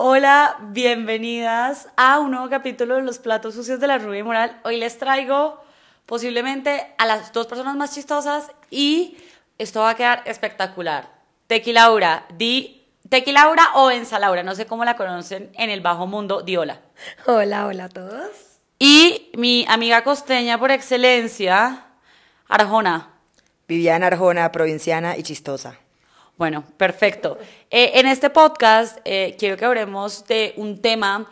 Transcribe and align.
Hola, 0.00 0.56
bienvenidas 0.60 1.88
a 1.96 2.20
un 2.20 2.30
nuevo 2.30 2.48
capítulo 2.48 2.94
de 2.94 3.02
Los 3.02 3.18
Platos 3.18 3.54
Sucios 3.54 3.80
de 3.80 3.88
la 3.88 3.98
Rubia 3.98 4.22
Moral. 4.22 4.60
Hoy 4.62 4.76
les 4.76 4.96
traigo 4.96 5.60
posiblemente 6.06 6.94
a 6.98 7.04
las 7.04 7.32
dos 7.32 7.48
personas 7.48 7.74
más 7.74 7.96
chistosas 7.96 8.52
y 8.70 9.16
esto 9.58 9.80
va 9.80 9.90
a 9.90 9.96
quedar 9.96 10.22
espectacular. 10.24 11.10
Tequi 11.48 11.72
Laura, 11.72 12.26
di 12.32 12.86
Tequi 13.08 13.32
Laura 13.32 13.72
o 13.74 13.90
Ensalaura, 13.90 14.44
no 14.44 14.54
sé 14.54 14.66
cómo 14.66 14.84
la 14.84 14.96
conocen 14.96 15.50
en 15.54 15.68
el 15.68 15.80
bajo 15.80 16.06
mundo, 16.06 16.42
di 16.42 16.56
hola. 16.56 16.80
Hola, 17.26 17.66
hola 17.66 17.86
a 17.86 17.88
todos. 17.88 18.30
Y 18.78 19.32
mi 19.36 19.66
amiga 19.68 20.04
costeña 20.04 20.60
por 20.60 20.70
excelencia, 20.70 21.86
Arjona. 22.46 23.14
Viviana 23.66 24.06
Arjona, 24.06 24.52
provinciana 24.52 25.16
y 25.16 25.24
chistosa. 25.24 25.76
Bueno, 26.38 26.62
perfecto. 26.76 27.36
Eh, 27.68 27.90
en 27.94 28.06
este 28.06 28.30
podcast 28.30 28.98
eh, 29.04 29.34
quiero 29.36 29.56
que 29.56 29.64
hablemos 29.64 30.24
de 30.28 30.54
un 30.56 30.80
tema 30.80 31.28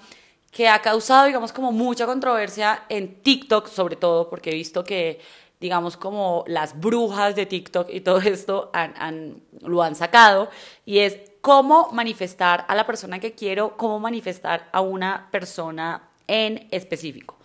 que 0.50 0.68
ha 0.68 0.82
causado, 0.82 1.26
digamos, 1.26 1.52
como 1.52 1.70
mucha 1.70 2.06
controversia 2.06 2.82
en 2.88 3.22
TikTok, 3.22 3.68
sobre 3.68 3.94
todo, 3.94 4.28
porque 4.28 4.50
he 4.50 4.54
visto 4.54 4.82
que, 4.82 5.20
digamos, 5.60 5.96
como 5.96 6.42
las 6.48 6.80
brujas 6.80 7.36
de 7.36 7.46
TikTok 7.46 7.88
y 7.88 8.00
todo 8.00 8.18
esto 8.24 8.68
han, 8.72 9.40
lo 9.60 9.80
han 9.84 9.94
sacado, 9.94 10.50
y 10.84 10.98
es 10.98 11.18
cómo 11.40 11.88
manifestar 11.92 12.64
a 12.66 12.74
la 12.74 12.84
persona 12.84 13.20
que 13.20 13.32
quiero, 13.32 13.76
cómo 13.76 14.00
manifestar 14.00 14.68
a 14.72 14.80
una 14.80 15.28
persona 15.30 16.08
en 16.26 16.66
específico. 16.72 17.36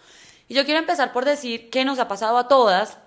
Y 0.47 0.55
yo 0.55 0.66
quiero 0.66 0.80
empezar 0.80 1.13
por 1.13 1.25
decir 1.25 1.69
que 1.69 1.85
nos 1.85 1.99
ha 1.99 2.07
pasado 2.07 2.39
a 2.39 2.47
todas, 2.47 2.97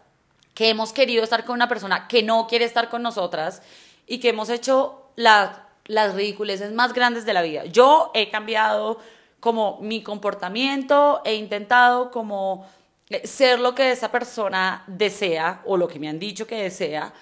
que 0.55 0.69
hemos 0.69 0.93
querido 0.93 1.25
estar 1.25 1.45
con 1.45 1.57
una 1.57 1.69
persona 1.69 2.07
que 2.07 2.23
no 2.23 2.47
quiere 2.47 2.65
estar 2.65 2.89
con 2.89 3.03
nosotras 3.03 3.61
y 4.07 4.19
que 4.19 4.31
hemos 4.31 4.49
hecho 4.49 5.11
las 5.17 6.15
ridiculeces 6.15 6.73
más 6.73 6.93
grandes 6.93 7.25
de 7.25 7.33
la 7.33 7.43
vida. 7.43 7.65
Yo 7.65 8.11
he 8.15 8.31
cambiado 8.31 8.99
como 9.41 9.79
mi 9.81 10.03
comportamiento, 10.03 11.21
he 11.25 11.35
intentado 11.35 12.11
como 12.11 12.67
eh, 13.11 13.27
ser 13.27 13.61
lo 13.61 13.75
que 13.75 13.93
esa 13.93 14.11
persona 14.11 14.85
desea 14.87 15.61
o 15.67 15.77
lo 15.77 15.87
que 15.87 15.99
me 15.99 16.09
han 16.09 16.19
dicho 16.19 16.47
que 16.47 16.63
desea 16.63 17.13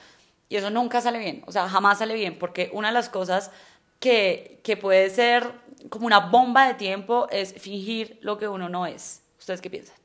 y 0.48 0.56
eso 0.56 0.70
nunca 0.70 1.00
sale 1.00 1.18
bien, 1.18 1.42
o 1.46 1.50
sea, 1.50 1.66
jamás 1.68 1.98
sale 1.98 2.14
bien 2.14 2.38
porque 2.38 2.68
una 2.74 2.88
de 2.88 2.94
las 2.94 3.08
cosas 3.08 3.50
que, 3.98 4.60
que 4.62 4.76
puede 4.76 5.08
ser 5.08 5.50
como 5.88 6.06
una 6.06 6.20
bomba 6.20 6.68
de 6.68 6.74
tiempo 6.74 7.26
es 7.30 7.54
fingir 7.54 8.18
lo 8.20 8.36
que 8.36 8.46
uno 8.46 8.68
no 8.68 8.86
es. 8.86 9.22
¿Ustedes 9.38 9.62
qué 9.62 9.70
piensan? 9.70 9.96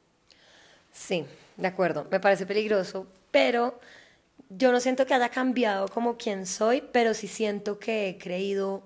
Sí, 0.91 1.25
de 1.57 1.67
acuerdo, 1.67 2.07
me 2.09 2.21
parece 2.21 2.45
peligroso, 2.45 3.07
pero 3.29 3.79
yo 4.49 4.71
no 4.71 4.79
siento 4.79 5.05
que 5.05 5.13
haya 5.13 5.29
cambiado 5.29 5.87
como 5.89 6.17
quien 6.17 6.45
soy, 6.45 6.81
pero 6.91 7.13
sí 7.13 7.27
siento 7.27 7.79
que 7.79 8.09
he 8.09 8.17
creído 8.17 8.83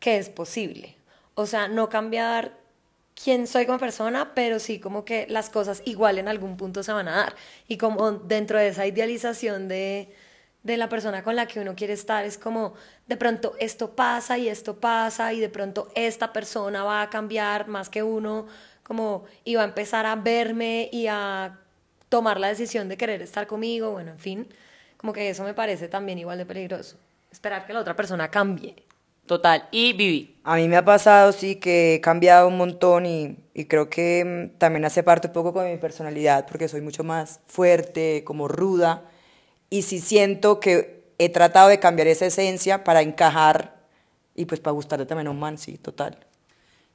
que 0.00 0.18
es 0.18 0.28
posible. 0.30 0.96
O 1.34 1.46
sea, 1.46 1.68
no 1.68 1.88
cambiar 1.88 2.58
quién 3.14 3.46
soy 3.46 3.66
como 3.66 3.78
persona, 3.78 4.34
pero 4.34 4.58
sí 4.58 4.80
como 4.80 5.04
que 5.04 5.26
las 5.28 5.50
cosas 5.50 5.82
igual 5.84 6.18
en 6.18 6.28
algún 6.28 6.56
punto 6.56 6.82
se 6.82 6.92
van 6.92 7.08
a 7.08 7.16
dar. 7.16 7.36
Y 7.68 7.78
como 7.78 8.12
dentro 8.12 8.58
de 8.58 8.68
esa 8.68 8.86
idealización 8.86 9.68
de, 9.68 10.14
de 10.62 10.76
la 10.76 10.88
persona 10.88 11.22
con 11.22 11.36
la 11.36 11.46
que 11.46 11.60
uno 11.60 11.74
quiere 11.74 11.92
estar, 11.94 12.24
es 12.24 12.38
como 12.38 12.74
de 13.06 13.16
pronto 13.16 13.54
esto 13.58 13.94
pasa 13.96 14.38
y 14.38 14.48
esto 14.48 14.80
pasa 14.80 15.32
y 15.32 15.40
de 15.40 15.48
pronto 15.48 15.90
esta 15.94 16.32
persona 16.32 16.84
va 16.84 17.02
a 17.02 17.10
cambiar 17.10 17.68
más 17.68 17.88
que 17.88 18.02
uno, 18.02 18.46
como 18.82 19.24
y 19.44 19.56
a 19.56 19.64
empezar 19.64 20.06
a 20.06 20.16
verme 20.16 20.88
y 20.92 21.06
a 21.08 21.58
tomar 22.08 22.38
la 22.40 22.48
decisión 22.48 22.88
de 22.88 22.96
querer 22.96 23.22
estar 23.22 23.46
conmigo, 23.46 23.90
bueno, 23.92 24.12
en 24.12 24.18
fin. 24.18 24.48
Como 25.02 25.12
que 25.12 25.28
eso 25.28 25.44
me 25.44 25.52
parece 25.52 25.88
también 25.88 26.18
igual 26.18 26.38
de 26.38 26.46
peligroso. 26.46 26.96
Esperar 27.30 27.66
que 27.66 27.74
la 27.74 27.80
otra 27.80 27.94
persona 27.94 28.30
cambie. 28.30 28.74
Total. 29.26 29.68
Y 29.70 29.92
Vivi. 29.92 30.38
A 30.44 30.56
mí 30.56 30.68
me 30.68 30.76
ha 30.76 30.84
pasado, 30.84 31.32
sí, 31.32 31.56
que 31.56 31.96
he 31.96 32.00
cambiado 32.00 32.48
un 32.48 32.56
montón 32.56 33.04
y, 33.04 33.36
y 33.52 33.64
creo 33.66 33.90
que 33.90 34.24
mm, 34.24 34.58
también 34.58 34.84
hace 34.84 35.02
parte 35.02 35.26
un 35.26 35.32
poco 35.32 35.52
con 35.52 35.70
mi 35.70 35.76
personalidad, 35.76 36.46
porque 36.46 36.68
soy 36.68 36.80
mucho 36.80 37.02
más 37.02 37.40
fuerte, 37.46 38.22
como 38.24 38.48
ruda. 38.48 39.02
Y 39.70 39.82
sí 39.82 40.00
siento 40.00 40.60
que 40.60 41.02
he 41.18 41.28
tratado 41.28 41.68
de 41.68 41.80
cambiar 41.80 42.06
esa 42.06 42.26
esencia 42.26 42.84
para 42.84 43.02
encajar 43.02 43.74
y 44.36 44.44
pues 44.44 44.60
para 44.60 44.72
gustarle 44.72 45.04
también 45.04 45.26
a 45.26 45.30
un 45.30 45.40
man, 45.40 45.58
sí, 45.58 45.78
total. 45.78 46.16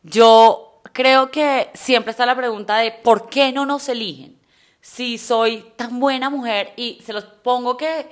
Yo 0.03 0.81
creo 0.93 1.29
que 1.29 1.69
siempre 1.73 2.11
está 2.11 2.25
la 2.25 2.37
pregunta 2.37 2.77
de 2.77 2.91
¿por 2.91 3.29
qué 3.29 3.51
no 3.51 3.65
nos 3.65 3.89
eligen? 3.89 4.36
Si 4.81 5.17
soy 5.17 5.65
tan 5.75 5.99
buena 5.99 6.29
mujer 6.29 6.73
y 6.75 7.01
se 7.05 7.13
los 7.13 7.23
pongo 7.23 7.77
que, 7.77 8.09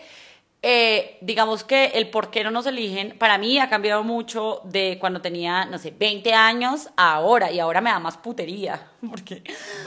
eh, 0.62 1.18
digamos 1.22 1.64
que 1.64 1.86
el 1.88 2.10
por 2.10 2.32
qué 2.32 2.44
no 2.44 2.52
nos 2.52 2.66
eligen, 2.66 3.18
para 3.18 3.38
mí 3.38 3.60
ha 3.60 3.70
cambiado 3.70 4.04
mucho 4.04 4.62
de 4.64 4.98
cuando 5.00 5.22
tenía, 5.22 5.66
no 5.66 5.78
sé, 5.78 5.94
20 5.98 6.34
años 6.34 6.90
a 6.98 7.14
ahora 7.14 7.52
y 7.52 7.60
ahora 7.60 7.82
me 7.82 7.90
da 7.90 8.00
más 8.00 8.18
putería. 8.18 8.92
Porque 9.10 9.44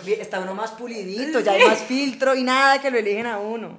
está 0.06 0.40
uno 0.40 0.54
más 0.54 0.70
pulidito, 0.72 1.40
ya 1.40 1.52
hay 1.52 1.64
más 1.64 1.80
filtro 1.80 2.34
y 2.34 2.42
nada 2.42 2.80
que 2.80 2.90
lo 2.90 2.98
eligen 2.98 3.26
a 3.26 3.38
uno. 3.38 3.78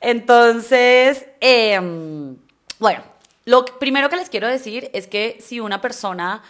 Entonces, 0.00 1.24
em, 1.40 2.36
bueno, 2.78 3.02
lo 3.46 3.64
primero 3.64 4.08
que 4.08 4.16
les 4.16 4.28
quiero 4.28 4.48
decir 4.48 4.90
es 4.92 5.06
que 5.06 5.38
si 5.40 5.60
una 5.60 5.80
persona 5.80 6.42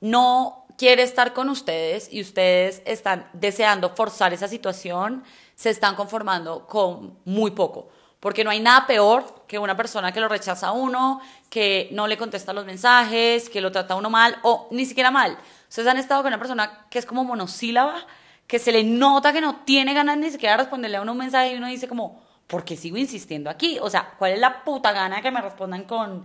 no 0.00 0.59
quiere 0.80 1.02
estar 1.02 1.34
con 1.34 1.50
ustedes 1.50 2.08
y 2.10 2.22
ustedes 2.22 2.80
están 2.86 3.28
deseando 3.34 3.90
forzar 3.90 4.32
esa 4.32 4.48
situación, 4.48 5.22
se 5.54 5.68
están 5.68 5.94
conformando 5.94 6.66
con 6.66 7.18
muy 7.26 7.50
poco. 7.50 7.90
Porque 8.18 8.44
no 8.44 8.50
hay 8.50 8.60
nada 8.60 8.86
peor 8.86 9.44
que 9.46 9.58
una 9.58 9.76
persona 9.76 10.10
que 10.10 10.20
lo 10.20 10.28
rechaza 10.28 10.68
a 10.68 10.72
uno, 10.72 11.20
que 11.50 11.90
no 11.92 12.06
le 12.06 12.16
contesta 12.16 12.54
los 12.54 12.64
mensajes, 12.64 13.50
que 13.50 13.60
lo 13.60 13.70
trata 13.70 13.92
a 13.92 13.98
uno 13.98 14.08
mal 14.08 14.38
o 14.40 14.68
ni 14.70 14.86
siquiera 14.86 15.10
mal. 15.10 15.36
Ustedes 15.68 15.86
han 15.86 15.98
estado 15.98 16.22
con 16.22 16.28
una 16.28 16.38
persona 16.38 16.86
que 16.88 16.98
es 16.98 17.04
como 17.04 17.24
monosílaba, 17.24 18.06
que 18.46 18.58
se 18.58 18.72
le 18.72 18.82
nota 18.82 19.34
que 19.34 19.42
no 19.42 19.56
tiene 19.66 19.92
ganas 19.92 20.16
ni 20.16 20.30
siquiera 20.30 20.54
de 20.54 20.62
responderle 20.62 20.96
a 20.96 21.02
uno 21.02 21.12
un 21.12 21.18
mensaje 21.18 21.52
y 21.52 21.56
uno 21.58 21.66
dice 21.66 21.88
como, 21.88 22.22
¿por 22.46 22.64
qué 22.64 22.78
sigo 22.78 22.96
insistiendo 22.96 23.50
aquí? 23.50 23.78
O 23.82 23.90
sea, 23.90 24.14
¿cuál 24.18 24.32
es 24.32 24.38
la 24.38 24.64
puta 24.64 24.92
gana 24.92 25.20
que 25.20 25.30
me 25.30 25.42
respondan 25.42 25.84
con 25.84 26.24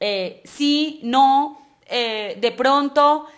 eh, 0.00 0.42
sí, 0.44 0.98
no, 1.04 1.78
eh, 1.86 2.36
de 2.40 2.50
pronto 2.50 3.28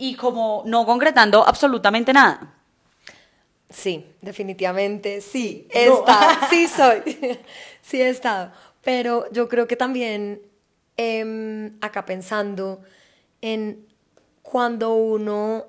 y 0.00 0.14
como 0.14 0.62
no 0.66 0.86
concretando 0.86 1.46
absolutamente 1.46 2.12
nada? 2.12 2.54
Sí, 3.68 4.04
definitivamente, 4.22 5.20
sí, 5.20 5.68
he 5.72 5.84
estado, 5.88 6.46
sí 6.48 6.66
soy, 6.66 7.38
sí 7.82 8.00
he 8.00 8.08
estado, 8.08 8.50
pero 8.82 9.30
yo 9.30 9.48
creo 9.48 9.68
que 9.68 9.76
también 9.76 10.42
em, 10.96 11.76
acá 11.82 12.04
pensando 12.06 12.80
en 13.42 13.86
cuando 14.42 14.94
uno, 14.94 15.66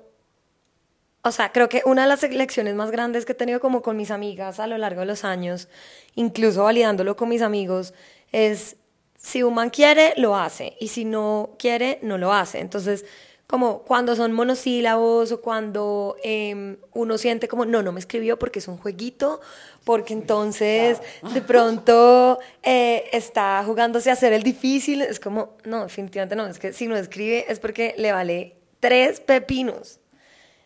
o 1.22 1.30
sea, 1.30 1.52
creo 1.52 1.68
que 1.68 1.82
una 1.84 2.02
de 2.02 2.08
las 2.08 2.22
lecciones 2.22 2.74
más 2.74 2.90
grandes 2.90 3.26
que 3.26 3.32
he 3.32 3.36
tenido 3.36 3.60
como 3.60 3.82
con 3.82 3.96
mis 3.98 4.10
amigas 4.10 4.58
a 4.60 4.66
lo 4.66 4.78
largo 4.78 5.00
de 5.00 5.06
los 5.06 5.24
años, 5.24 5.68
incluso 6.14 6.64
validándolo 6.64 7.16
con 7.16 7.28
mis 7.28 7.42
amigos, 7.42 7.92
es 8.32 8.76
si 9.14 9.42
un 9.42 9.54
man 9.54 9.70
quiere, 9.70 10.14
lo 10.16 10.34
hace, 10.34 10.76
y 10.80 10.88
si 10.88 11.04
no 11.04 11.50
quiere, 11.58 12.00
no 12.02 12.18
lo 12.18 12.32
hace. 12.32 12.58
Entonces, 12.58 13.04
como 13.52 13.82
cuando 13.82 14.16
son 14.16 14.32
monosílabos 14.32 15.30
o 15.30 15.42
cuando 15.42 16.16
em, 16.22 16.78
uno 16.94 17.18
siente 17.18 17.48
como, 17.48 17.66
no, 17.66 17.82
no 17.82 17.92
me 17.92 18.00
escribió 18.00 18.38
porque 18.38 18.60
es 18.60 18.66
un 18.66 18.78
jueguito, 18.78 19.42
porque 19.84 20.14
entonces 20.14 21.02
de 21.34 21.42
pronto 21.42 22.38
eh, 22.62 23.10
está 23.12 23.62
jugándose 23.66 24.08
a 24.08 24.14
hacer 24.14 24.32
el 24.32 24.42
difícil, 24.42 25.02
es 25.02 25.20
como, 25.20 25.58
no, 25.64 25.82
definitivamente 25.82 26.34
no, 26.34 26.46
es 26.46 26.58
que 26.58 26.72
si 26.72 26.86
no 26.86 26.96
escribe 26.96 27.44
es 27.46 27.60
porque 27.60 27.94
le 27.98 28.10
vale 28.12 28.56
tres 28.80 29.20
pepinos. 29.20 30.00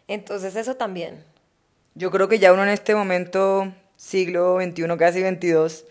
Entonces 0.06 0.54
eso 0.54 0.76
también. 0.76 1.24
Yo 1.96 2.12
creo 2.12 2.28
que 2.28 2.38
ya 2.38 2.52
uno 2.52 2.62
en 2.62 2.68
este 2.68 2.94
momento, 2.94 3.74
siglo 3.96 4.60
XXI, 4.60 4.96
casi 4.96 5.22
XXII, 5.22 5.88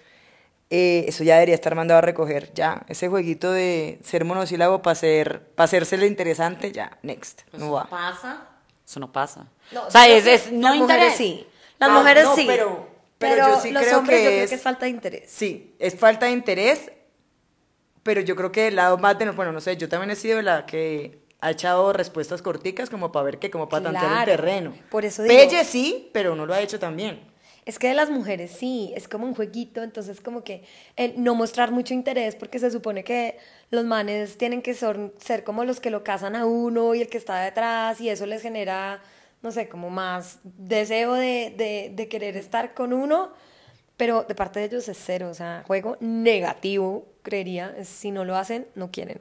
eh, 0.70 1.06
eso 1.08 1.24
ya 1.24 1.36
debería 1.36 1.56
estar 1.56 1.76
mandado 1.76 2.00
a 2.00 2.02
recoger, 2.02 2.52
ya. 2.54 2.84
Ese 2.88 3.08
jueguito 3.08 3.52
de 3.52 4.00
ser 4.04 4.26
monosílabo 4.26 4.82
para 4.82 4.96
ser, 4.96 5.48
para 5.56 5.66
hacérsele 5.66 6.08
interesante, 6.08 6.72
ya, 6.72 6.98
next. 7.04 7.42
no 7.54 7.72
va. 7.72 7.86
pasa? 7.86 8.48
Eso 8.86 9.00
no 9.00 9.12
pasa. 9.12 9.48
o 9.76 9.92
sea, 9.92 10.08
es, 10.08 10.52
no 10.52 10.70
las 10.70 10.78
mujeres 10.78 11.16
sí. 11.16 11.48
Las 11.78 11.90
mujeres 11.90 12.28
sí. 12.36 12.46
Pero, 12.48 12.88
pero, 13.18 13.48
yo 13.48 13.62
sí 13.62 13.72
los 13.72 13.84
creo 13.84 14.00
hombres 14.00 14.18
que 14.18 14.24
yo 14.24 14.30
creo 14.32 14.48
que 14.48 14.56
es 14.56 14.62
falta 14.62 14.86
de 14.86 14.92
interés. 14.92 15.32
Sí, 15.32 15.76
es 15.80 15.96
falta 15.96 16.26
de 16.28 16.32
interés, 16.32 16.92
pero 18.04 18.22
yo 18.22 18.36
creo 18.36 18.52
que 18.52 18.68
el 18.68 18.76
lado 18.76 18.98
más 18.98 19.18
de, 19.18 19.30
bueno, 19.32 19.52
no 19.52 19.62
sé, 19.62 19.78
yo 19.78 19.90
también 19.90 20.12
he 20.12 20.16
sido 20.16 20.42
la 20.42 20.66
que 20.66 21.26
ha 21.42 21.52
echado 21.52 21.94
respuestas 21.94 22.42
corticas 22.42 22.90
como 22.90 23.12
para 23.12 23.26
ver 23.26 23.40
que, 23.40 23.52
como 23.52 23.70
para 23.70 23.84
tantear 23.84 24.30
el 24.30 24.38
terreno. 24.38 24.74
Por 24.90 25.06
eso 25.06 25.22
digo. 25.24 25.36
Pelle 25.36 25.64
sí, 25.64 26.10
pero 26.12 26.36
no 26.36 26.46
lo 26.46 26.54
ha 26.54 26.62
hecho 26.62 26.80
también. 26.80 27.35
Es 27.66 27.80
que 27.80 27.88
de 27.88 27.96
las 27.96 28.12
mujeres 28.12 28.52
sí, 28.52 28.94
es 28.96 29.08
como 29.08 29.26
un 29.26 29.34
jueguito, 29.34 29.82
entonces 29.82 30.22
como 30.22 30.44
que 30.44 30.64
no 31.18 31.34
mostrar 31.34 31.72
mucho 31.72 31.94
interés 31.96 32.36
porque 32.36 32.60
se 32.60 32.70
supone 32.70 33.04
que 33.04 33.38
los 33.72 33.86
manes 33.86 34.38
tienen 34.38 34.62
que 34.62 34.76
ser, 34.76 35.44
como 35.44 35.66
los 35.66 35.80
que 35.80 35.90
lo 35.90 36.04
cazan 36.04 36.36
a 36.36 36.46
uno 36.46 36.94
y 36.94 37.02
el 37.02 37.08
que 37.08 37.18
está 37.18 37.42
detrás 37.42 38.00
y 38.00 38.10
eso 38.10 38.28
les 38.28 38.44
genera, 38.44 39.02
no 39.42 39.52
sé, 39.52 39.68
como 39.68 39.90
más 39.90 40.40
deseo 40.44 41.14
de, 41.14 41.92
de 41.96 42.08
querer 42.08 42.38
estar 42.38 42.76
con 42.76 42.94
uno, 42.94 43.32
pero 43.98 44.24
de 44.24 44.36
parte 44.36 44.60
de 44.60 44.66
ellos 44.66 44.88
es 44.88 44.98
cero, 45.04 45.30
o 45.30 45.34
sea, 45.34 45.64
juego 45.66 45.98
negativo, 46.00 47.08
creería, 47.24 47.84
si 47.84 48.12
no 48.12 48.26
lo 48.26 48.36
hacen, 48.36 48.68
no 48.76 48.92
quieren. 48.92 49.20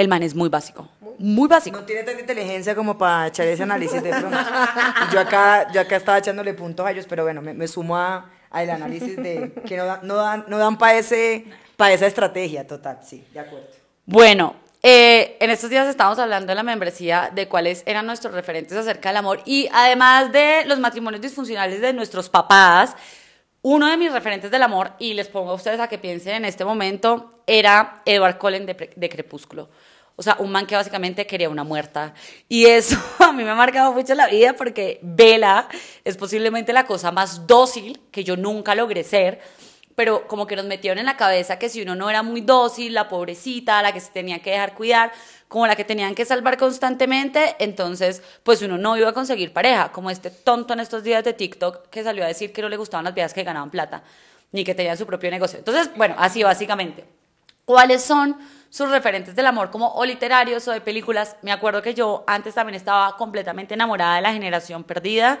El 0.00 0.08
man 0.08 0.22
es 0.22 0.34
muy 0.34 0.48
básico. 0.48 0.88
Muy 1.18 1.48
básico. 1.48 1.78
No 1.80 1.84
tiene 1.86 2.02
tanta 2.02 2.20
inteligencia 2.20 2.74
como 2.74 2.96
para 2.96 3.26
echar 3.26 3.46
ese 3.46 3.62
análisis 3.62 4.02
de 4.02 4.10
pronto. 4.10 4.36
Yo 5.12 5.20
acá, 5.20 5.70
yo 5.72 5.80
acá 5.82 5.96
estaba 5.96 6.18
echándole 6.18 6.54
puntos 6.54 6.86
a 6.86 6.90
ellos, 6.90 7.06
pero 7.08 7.24
bueno, 7.24 7.42
me, 7.42 7.52
me 7.54 7.68
sumo 7.68 7.96
a- 7.96 8.30
al 8.50 8.70
análisis 8.70 9.16
de 9.16 9.52
que 9.66 9.76
no, 9.76 9.84
da- 9.84 10.00
no 10.02 10.16
dan, 10.16 10.44
no 10.48 10.58
dan 10.58 10.76
para 10.78 10.98
esa 10.98 12.06
estrategia 12.06 12.66
total, 12.66 12.98
sí, 13.04 13.24
de 13.32 13.40
acuerdo. 13.40 13.66
Bueno, 14.06 14.56
eh, 14.82 15.36
en 15.40 15.50
estos 15.50 15.68
días 15.70 15.86
estábamos 15.88 16.18
hablando 16.18 16.52
en 16.52 16.56
la 16.56 16.62
membresía 16.62 17.30
de 17.34 17.46
cuáles 17.48 17.82
eran 17.86 18.06
nuestros 18.06 18.32
referentes 18.34 18.76
acerca 18.76 19.10
del 19.10 19.18
amor 19.18 19.40
y 19.44 19.68
además 19.72 20.32
de 20.32 20.64
los 20.66 20.78
matrimonios 20.80 21.20
disfuncionales 21.20 21.80
de 21.82 21.92
nuestros 21.92 22.28
papás, 22.30 22.96
uno 23.62 23.86
de 23.88 23.96
mis 23.98 24.10
referentes 24.10 24.50
del 24.50 24.62
amor, 24.62 24.92
y 24.98 25.12
les 25.12 25.28
pongo 25.28 25.50
a 25.50 25.54
ustedes 25.54 25.78
a 25.80 25.86
que 25.88 25.98
piensen 25.98 26.34
en 26.36 26.44
este 26.46 26.64
momento, 26.64 27.42
era 27.46 28.00
Edward 28.06 28.38
Cullen 28.38 28.64
de, 28.64 28.90
de 28.96 29.08
Crepúsculo. 29.10 29.68
O 30.20 30.22
sea, 30.22 30.36
un 30.38 30.52
man 30.52 30.66
que 30.66 30.76
básicamente 30.76 31.26
quería 31.26 31.48
una 31.48 31.64
muerta. 31.64 32.12
Y 32.46 32.66
eso 32.66 32.98
a 33.18 33.32
mí 33.32 33.42
me 33.42 33.48
ha 33.48 33.54
marcado 33.54 33.90
mucho 33.94 34.14
la 34.14 34.26
vida 34.26 34.52
porque 34.52 35.00
Bella 35.00 35.66
es 36.04 36.18
posiblemente 36.18 36.74
la 36.74 36.84
cosa 36.84 37.10
más 37.10 37.46
dócil 37.46 37.98
que 38.10 38.22
yo 38.22 38.36
nunca 38.36 38.74
logré 38.74 39.02
ser 39.02 39.40
pero 39.94 40.26
como 40.28 40.46
que 40.46 40.56
nos 40.56 40.64
metieron 40.64 40.98
en 40.98 41.04
la 41.04 41.18
cabeza 41.18 41.58
que 41.58 41.68
si 41.68 41.82
uno 41.82 41.94
no 41.94 42.08
era 42.08 42.22
muy 42.22 42.40
dócil, 42.40 42.94
la 42.94 43.06
pobrecita, 43.06 43.82
la 43.82 43.92
que 43.92 44.00
se 44.00 44.10
tenía 44.10 44.38
que 44.38 44.50
dejar 44.52 44.74
cuidar, 44.74 45.12
como 45.46 45.66
la 45.66 45.76
que 45.76 45.84
tenían 45.84 46.14
que 46.14 46.24
salvar 46.24 46.56
constantemente, 46.56 47.56
entonces 47.58 48.22
pues 48.42 48.62
uno 48.62 48.78
no 48.78 48.96
iba 48.96 49.10
a 49.10 49.12
conseguir 49.12 49.52
pareja, 49.52 49.92
como 49.92 50.10
este 50.10 50.30
tonto 50.30 50.72
en 50.72 50.80
estos 50.80 51.02
días 51.02 51.22
de 51.22 51.34
TikTok 51.34 51.88
que 51.90 52.02
salió 52.02 52.24
a 52.24 52.28
decir 52.28 52.50
que 52.50 52.62
no 52.62 52.70
le 52.70 52.78
gustaban 52.78 53.04
las 53.04 53.14
viejas 53.14 53.34
que 53.34 53.42
ganaban 53.42 53.70
plata, 53.70 54.02
ni 54.52 54.64
que 54.64 54.74
tenían 54.74 54.96
su 54.96 55.04
propio 55.04 55.30
negocio. 55.30 55.58
Entonces, 55.58 55.90
bueno, 55.94 56.14
así 56.16 56.42
básicamente. 56.42 57.04
¿Cuáles 57.66 58.02
son 58.02 58.38
sus 58.70 58.88
referentes 58.88 59.36
del 59.36 59.46
amor 59.46 59.70
como 59.70 59.92
o 59.92 60.04
literarios 60.04 60.66
o 60.68 60.72
de 60.72 60.80
películas? 60.80 61.36
Me 61.42 61.52
acuerdo 61.52 61.82
que 61.82 61.92
yo 61.92 62.24
antes 62.26 62.54
también 62.54 62.76
estaba 62.76 63.16
completamente 63.16 63.74
enamorada 63.74 64.16
de 64.16 64.22
la 64.22 64.32
generación 64.32 64.84
perdida 64.84 65.38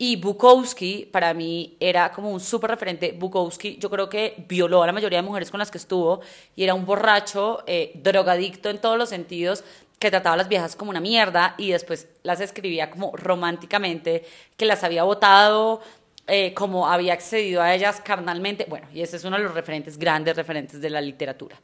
y 0.00 0.14
Bukowski 0.14 1.08
para 1.10 1.34
mí 1.34 1.76
era 1.80 2.12
como 2.12 2.30
un 2.30 2.38
súper 2.38 2.70
referente. 2.70 3.12
Bukowski 3.12 3.78
yo 3.78 3.90
creo 3.90 4.08
que 4.08 4.44
violó 4.48 4.84
a 4.84 4.86
la 4.86 4.92
mayoría 4.92 5.18
de 5.18 5.22
mujeres 5.22 5.50
con 5.50 5.58
las 5.58 5.72
que 5.72 5.78
estuvo 5.78 6.20
y 6.54 6.62
era 6.62 6.74
un 6.74 6.86
borracho, 6.86 7.64
eh, 7.66 7.90
drogadicto 7.96 8.70
en 8.70 8.78
todos 8.78 8.96
los 8.96 9.08
sentidos 9.08 9.64
que 9.98 10.10
trataba 10.10 10.34
a 10.34 10.36
las 10.36 10.48
viejas 10.48 10.76
como 10.76 10.90
una 10.90 11.00
mierda 11.00 11.56
y 11.58 11.72
después 11.72 12.06
las 12.22 12.40
escribía 12.40 12.90
como 12.90 13.16
románticamente, 13.16 14.24
que 14.56 14.64
las 14.64 14.84
había 14.84 15.02
votado, 15.02 15.80
eh, 16.28 16.54
como 16.54 16.86
había 16.86 17.14
accedido 17.14 17.60
a 17.60 17.74
ellas 17.74 18.00
carnalmente. 18.04 18.66
Bueno, 18.68 18.86
y 18.94 19.00
ese 19.00 19.16
es 19.16 19.24
uno 19.24 19.36
de 19.36 19.42
los 19.42 19.54
referentes, 19.54 19.98
grandes 19.98 20.36
referentes 20.36 20.80
de 20.80 20.90
la 20.90 21.00
literatura. 21.00 21.56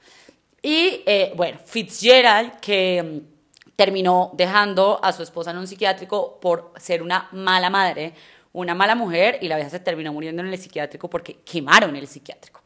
Y 0.66 1.02
eh, 1.04 1.30
bueno, 1.36 1.58
Fitzgerald, 1.62 2.58
que 2.58 3.02
mm, 3.02 3.72
terminó 3.76 4.30
dejando 4.32 4.98
a 5.02 5.12
su 5.12 5.22
esposa 5.22 5.50
en 5.50 5.58
un 5.58 5.66
psiquiátrico 5.66 6.40
por 6.40 6.72
ser 6.78 7.02
una 7.02 7.28
mala 7.32 7.68
madre, 7.68 8.14
una 8.54 8.74
mala 8.74 8.94
mujer, 8.94 9.38
y 9.42 9.48
la 9.48 9.56
vieja 9.56 9.68
se 9.68 9.80
terminó 9.80 10.10
muriendo 10.14 10.40
en 10.42 10.48
el 10.48 10.58
psiquiátrico 10.58 11.10
porque 11.10 11.36
quemaron 11.44 11.94
el 11.96 12.08
psiquiátrico. 12.08 12.62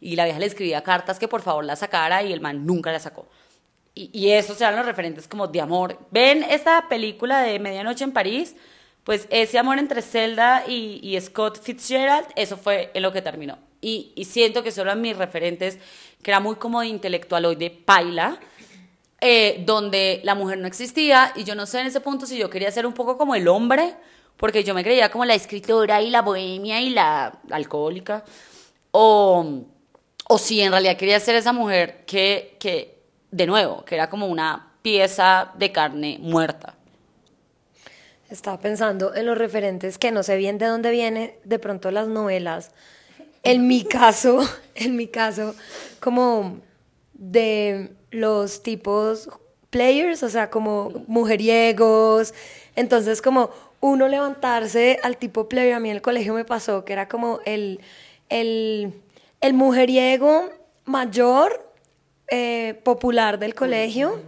Y 0.00 0.16
la 0.16 0.24
vieja 0.24 0.38
le 0.38 0.46
escribía 0.46 0.82
cartas 0.82 1.18
que 1.18 1.28
por 1.28 1.42
favor 1.42 1.66
la 1.66 1.76
sacara 1.76 2.22
y 2.22 2.32
el 2.32 2.40
man 2.40 2.64
nunca 2.64 2.90
la 2.90 2.98
sacó. 2.98 3.28
Y, 3.94 4.08
y 4.18 4.30
esos 4.30 4.58
eran 4.62 4.76
los 4.76 4.86
referentes 4.86 5.28
como 5.28 5.46
de 5.46 5.60
amor. 5.60 5.98
¿Ven 6.10 6.44
esta 6.44 6.88
película 6.88 7.42
de 7.42 7.58
Medianoche 7.58 8.04
en 8.04 8.12
París? 8.12 8.56
Pues 9.04 9.28
ese 9.28 9.58
amor 9.58 9.78
entre 9.78 10.00
Zelda 10.00 10.64
y, 10.66 11.14
Scott 11.20 11.62
Fitzgerald, 11.62 12.26
eso 12.36 12.56
fue 12.56 12.90
lo 12.94 13.12
que 13.12 13.20
terminó. 13.20 13.58
Y, 13.86 14.24
siento 14.24 14.62
que 14.62 14.72
son 14.72 14.98
mis 15.02 15.14
referentes, 15.14 15.78
que 16.22 16.30
era 16.30 16.40
muy 16.40 16.56
como 16.56 16.80
de 16.80 17.82
paila, 17.84 18.40
eh, 19.20 19.62
donde 19.66 20.22
la 20.24 20.34
mujer 20.34 20.56
no 20.56 20.66
existía 20.66 21.32
y 21.36 21.44
yo 21.44 21.54
no 21.54 21.66
sé 21.66 21.80
en 21.80 21.88
ese 21.88 22.00
punto 22.00 22.24
si 22.24 22.38
yo 22.38 22.48
quería 22.48 22.70
ser 22.70 22.86
un 22.86 22.94
poco 22.94 23.18
como 23.18 23.34
el 23.34 23.46
hombre, 23.46 23.94
porque 24.38 24.64
yo 24.64 24.72
me 24.72 24.82
creía 24.82 25.10
como 25.10 25.26
la 25.26 25.34
escritora 25.34 26.00
y 26.00 26.08
la 26.08 26.22
bohemia 26.22 26.80
y 26.80 26.90
la 26.90 27.40
alcohólica, 27.50 28.24
o, 28.90 29.64
o 30.28 30.38
si 30.38 30.62
en 30.62 30.70
realidad 30.70 30.96
quería 30.96 31.20
ser 31.20 31.34
esa 31.34 31.52
mujer 31.52 32.06
que, 32.06 32.56
que, 32.58 33.02
de 33.30 33.46
nuevo, 33.46 33.84
que 33.84 33.96
era 33.96 34.08
como 34.08 34.28
una 34.28 34.72
pieza 34.80 35.52
de 35.58 35.72
carne 35.72 36.18
muerta. 36.22 36.74
Estaba 38.30 38.58
pensando 38.58 39.14
en 39.14 39.26
los 39.26 39.36
referentes 39.36 39.98
que 39.98 40.10
no 40.10 40.22
sé 40.22 40.38
bien 40.38 40.56
de 40.56 40.66
dónde 40.66 40.90
viene 40.90 41.38
de 41.44 41.58
pronto 41.58 41.90
las 41.90 42.08
novelas. 42.08 42.72
En 43.44 43.66
mi 43.66 43.84
caso, 43.84 44.40
en 44.74 44.96
mi 44.96 45.06
caso, 45.06 45.54
como 46.00 46.58
de 47.12 47.90
los 48.10 48.62
tipos 48.62 49.28
players, 49.70 50.22
o 50.22 50.28
sea, 50.28 50.50
como 50.50 51.04
mujeriegos. 51.06 52.34
Entonces, 52.76 53.22
como 53.22 53.50
uno 53.80 54.08
levantarse 54.08 54.98
al 55.02 55.16
tipo 55.16 55.48
player, 55.48 55.74
a 55.74 55.80
mí 55.80 55.90
en 55.90 55.96
el 55.96 56.02
colegio 56.02 56.34
me 56.34 56.44
pasó 56.44 56.84
que 56.84 56.92
era 56.92 57.08
como 57.08 57.40
el, 57.44 57.80
el, 58.28 58.94
el 59.40 59.54
mujeriego 59.54 60.50
mayor, 60.84 61.72
eh, 62.28 62.80
popular 62.84 63.38
del 63.38 63.54
colegio 63.54 64.18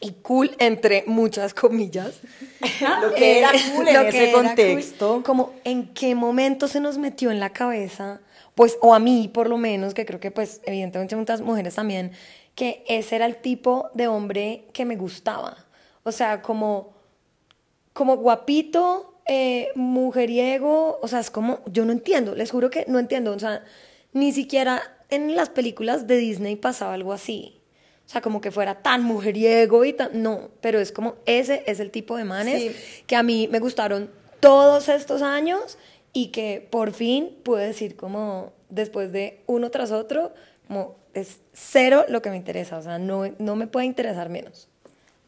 y 0.00 0.12
cool 0.22 0.54
entre 0.58 1.04
muchas 1.06 1.52
comillas. 1.52 2.20
Lo 3.02 3.14
que 3.14 3.38
era 3.38 3.50
cool 3.74 3.88
en 3.88 3.94
lo 3.94 4.02
que 4.02 4.08
ese 4.08 4.30
era 4.30 4.32
cool, 4.32 4.46
contexto. 4.46 5.22
como 5.24 5.52
en 5.64 5.92
qué 5.94 6.14
momento 6.14 6.68
se 6.68 6.80
nos 6.80 6.98
metió 6.98 7.30
en 7.30 7.40
la 7.40 7.50
cabeza, 7.50 8.20
pues, 8.56 8.76
o 8.80 8.94
a 8.94 8.98
mí 8.98 9.30
por 9.32 9.48
lo 9.48 9.58
menos, 9.58 9.94
que 9.94 10.04
creo 10.04 10.18
que 10.18 10.32
pues 10.32 10.60
evidentemente 10.64 11.14
muchas 11.14 11.40
mujeres 11.42 11.74
también, 11.76 12.10
que 12.56 12.82
ese 12.88 13.14
era 13.16 13.26
el 13.26 13.36
tipo 13.36 13.90
de 13.94 14.08
hombre 14.08 14.64
que 14.72 14.84
me 14.84 14.96
gustaba. 14.96 15.56
O 16.02 16.10
sea, 16.10 16.40
como, 16.42 16.94
como 17.92 18.16
guapito, 18.16 19.20
eh, 19.26 19.68
mujeriego, 19.74 20.98
o 21.02 21.06
sea, 21.08 21.20
es 21.20 21.30
como, 21.30 21.60
yo 21.66 21.84
no 21.84 21.92
entiendo, 21.92 22.34
les 22.34 22.50
juro 22.50 22.70
que 22.70 22.84
no 22.88 22.98
entiendo, 22.98 23.32
o 23.32 23.38
sea, 23.38 23.62
ni 24.12 24.32
siquiera 24.32 24.82
en 25.10 25.36
las 25.36 25.50
películas 25.50 26.06
de 26.06 26.16
Disney 26.16 26.56
pasaba 26.56 26.94
algo 26.94 27.12
así. 27.12 27.60
O 28.06 28.08
sea, 28.08 28.20
como 28.22 28.40
que 28.40 28.50
fuera 28.52 28.82
tan 28.82 29.02
mujeriego 29.02 29.84
y 29.84 29.92
tan... 29.92 30.22
No, 30.22 30.48
pero 30.60 30.78
es 30.80 30.92
como 30.92 31.16
ese 31.26 31.64
es 31.66 31.80
el 31.80 31.90
tipo 31.90 32.16
de 32.16 32.24
manes 32.24 32.62
Sí. 32.62 32.76
que 33.06 33.16
a 33.16 33.22
mí 33.24 33.48
me 33.50 33.58
gustaron 33.58 34.10
todos 34.38 34.88
estos 34.88 35.22
años 35.22 35.76
y 36.16 36.28
que 36.28 36.66
por 36.70 36.94
fin 36.94 37.36
pude 37.42 37.66
decir 37.66 37.94
como 37.94 38.54
después 38.70 39.12
de 39.12 39.42
uno 39.44 39.70
tras 39.70 39.92
otro, 39.92 40.32
como 40.66 40.96
es 41.12 41.40
cero 41.52 42.06
lo 42.08 42.22
que 42.22 42.30
me 42.30 42.36
interesa, 42.36 42.78
o 42.78 42.82
sea, 42.82 42.98
no, 42.98 43.24
no 43.38 43.54
me 43.54 43.66
puede 43.66 43.84
interesar 43.84 44.30
menos. 44.30 44.66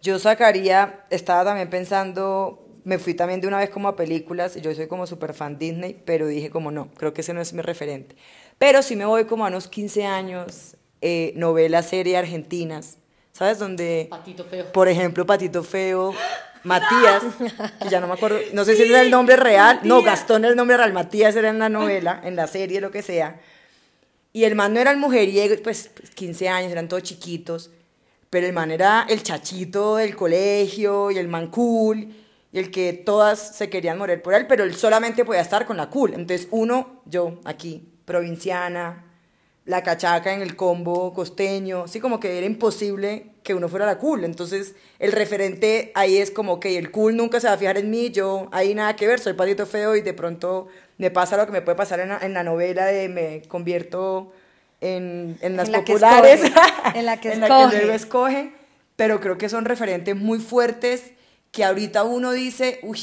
Yo 0.00 0.19
sacaría, 0.19 1.05
estaba 1.11 1.44
también 1.44 1.69
pensando, 1.69 2.67
me 2.84 2.98
fui 2.98 3.13
también 3.13 3.43
de 3.43 3.48
una 3.48 3.58
vez 3.58 3.69
como 3.69 3.89
a 3.89 3.96
películas, 3.96 4.56
y 4.56 4.63
yo 4.63 4.74
soy 4.74 4.86
como 4.86 5.06
súper 5.06 5.34
fan 5.34 5.58
Disney, 5.58 6.01
pero 6.06 6.27
dije 6.27 6.48
como 6.48 6.70
no, 6.70 6.89
creo 6.96 7.13
que 7.13 7.20
ese 7.20 7.34
no 7.34 7.43
es 7.43 7.53
mi 7.53 7.60
referente. 7.60 8.17
Pero 8.56 8.81
sí 8.81 8.96
me 8.96 9.05
voy 9.05 9.27
como 9.27 9.44
a 9.44 9.48
unos 9.48 9.69
15 9.69 10.06
años, 10.06 10.74
eh, 11.03 11.34
novelas, 11.36 11.84
series 11.84 12.17
argentinas, 12.17 12.96
¿sabes? 13.32 13.58
Donde, 13.58 14.06
Patito 14.08 14.44
Feo. 14.44 14.72
por 14.72 14.89
ejemplo, 14.89 15.27
Patito 15.27 15.63
Feo, 15.63 16.15
Matías, 16.65 17.22
que 17.82 17.88
ya 17.88 18.00
no 18.00 18.06
me 18.06 18.15
acuerdo, 18.15 18.38
no 18.53 18.65
sé 18.65 18.77
si 18.77 18.82
era 18.82 19.00
el 19.00 19.10
nombre 19.10 19.36
real, 19.36 19.81
no, 19.84 20.03
Gastón 20.03 20.44
era 20.44 20.50
el 20.50 20.56
nombre 20.56 20.77
real, 20.77 20.93
Matías 20.93 21.36
era 21.36 21.50
en 21.50 21.58
la 21.58 21.69
novela, 21.69 22.20
en 22.24 22.36
la 22.36 22.46
serie, 22.46 22.81
lo 22.81 22.91
que 22.91 23.03
sea. 23.03 23.41
Y 24.32 24.44
el 24.44 24.55
man 24.55 24.74
no 24.74 24.81
era 24.81 24.91
el 24.91 24.98
mujeriego, 24.98 25.55
pues 25.62 25.91
15 26.15 26.48
años, 26.48 26.72
eran 26.72 26.88
todos 26.88 27.03
chiquitos. 27.03 27.70
Pero 28.31 28.46
el 28.46 28.53
man 28.53 28.70
era 28.70 29.06
el 29.08 29.22
chachito 29.22 29.96
del 29.96 30.15
colegio 30.15 31.10
y 31.10 31.17
el 31.17 31.29
man 31.29 31.48
cool 31.48 32.15
y 32.53 32.58
el 32.58 32.70
que 32.70 32.93
todas 32.93 33.56
se 33.56 33.70
querían 33.70 33.98
morir 33.98 34.22
por 34.22 34.34
él, 34.34 34.46
pero 34.46 34.65
él 34.65 34.74
solamente 34.74 35.24
podía 35.24 35.41
estar 35.41 35.67
con 35.67 35.77
la 35.77 35.88
cool. 35.88 36.12
Entonces 36.15 36.48
uno, 36.50 37.03
yo 37.06 37.41
aquí, 37.44 37.88
provinciana, 38.05 39.07
la 39.69 39.82
cachaca 39.82 40.32
en 40.32 40.41
el 40.41 40.56
combo 40.56 41.13
costeño, 41.13 41.87
sí, 41.89 42.01
como 42.01 42.19
que 42.19 42.39
era 42.39 42.46
imposible 42.46 43.27
que 43.43 43.53
uno 43.53 43.69
fuera 43.69 43.84
la 43.84 43.98
cool. 43.98 44.25
Entonces 44.25 44.75
el 44.98 45.13
referente 45.13 45.93
ahí 45.94 46.17
es 46.17 46.31
como 46.31 46.58
que 46.58 46.79
el 46.79 46.91
cool 46.91 47.17
nunca 47.17 47.39
se 47.39 47.48
va 47.48 47.53
a 47.53 47.58
fijar 47.58 47.77
en 47.77 47.91
mí, 47.91 48.10
yo 48.10 48.48
ahí 48.51 48.75
nada 48.75 48.96
que 48.96 49.06
ver, 49.06 49.20
soy 49.20 49.34
patito 49.34 49.67
feo 49.67 49.94
y 49.94 50.01
de 50.01 50.15
pronto 50.15 50.69
me 50.96 51.10
pasa 51.10 51.37
lo 51.37 51.44
que 51.44 51.53
me 51.53 51.60
puede 51.60 51.77
pasar 51.77 52.01
en 52.01 52.08
la, 52.08 52.19
en 52.22 52.32
la 52.32 52.44
novela 52.44 52.87
de 52.87 53.10
me 53.10 53.43
convierto 53.46 54.32
en, 54.81 55.37
en 55.43 55.56
las 55.58 55.67
En 55.67 55.72
la 55.72 55.84
que 55.84 55.93
populares, 55.93 56.44
escoge, 56.44 56.98
en 56.98 57.05
la 57.05 57.20
que 57.20 57.32
en 57.34 57.41
la 57.41 57.46
que 57.46 57.77
luego 57.77 57.93
escoge, 57.93 58.53
pero 58.96 59.20
creo 59.20 59.37
que 59.37 59.51
son 59.51 59.67
referentes 59.67 60.17
muy 60.17 60.39
fuertes 60.39 61.13
que 61.53 61.63
ahorita 61.63 62.05
uno 62.05 62.32
dice, 62.32 62.81
uy, 62.82 63.01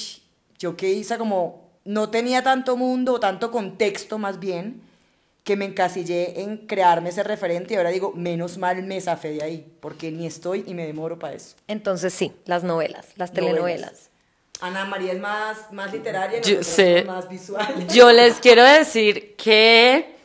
yo 0.57 0.75
que 0.75 0.89
hice 0.89 1.19
como, 1.19 1.69
no 1.83 2.09
tenía 2.09 2.41
tanto 2.41 2.75
mundo 2.75 3.13
o 3.13 3.19
tanto 3.19 3.51
contexto 3.51 4.17
más 4.17 4.39
bien, 4.39 4.81
que 5.45 5.55
me 5.55 5.65
encasillé 5.65 6.41
en 6.41 6.57
crearme 6.65 7.09
ese 7.09 7.23
referente 7.23 7.75
y 7.75 7.77
ahora 7.77 7.91
digo, 7.91 8.11
menos 8.15 8.57
mal 8.57 8.81
me 8.83 8.99
zafé 8.99 9.29
de 9.29 9.43
ahí, 9.43 9.65
porque 9.79 10.11
ni 10.11 10.25
estoy 10.25 10.63
y 10.67 10.73
me 10.73 10.85
demoro 10.87 11.19
para 11.19 11.35
eso. 11.35 11.55
Entonces 11.67 12.13
sí, 12.13 12.33
las 12.45 12.63
novelas, 12.63 13.05
las 13.15 13.31
Novelas. 13.31 13.33
telenovelas. 13.53 14.09
Ana 14.59 14.85
María 14.85 15.13
es 15.13 15.19
más, 15.19 15.71
más 15.71 15.93
literaria, 15.93 16.41
Yo 16.41 16.63
sé. 16.63 17.03
más 17.03 17.29
visual. 17.29 17.87
Yo 17.93 18.11
les 18.11 18.39
quiero 18.39 18.63
decir 18.63 19.35
que 19.35 20.15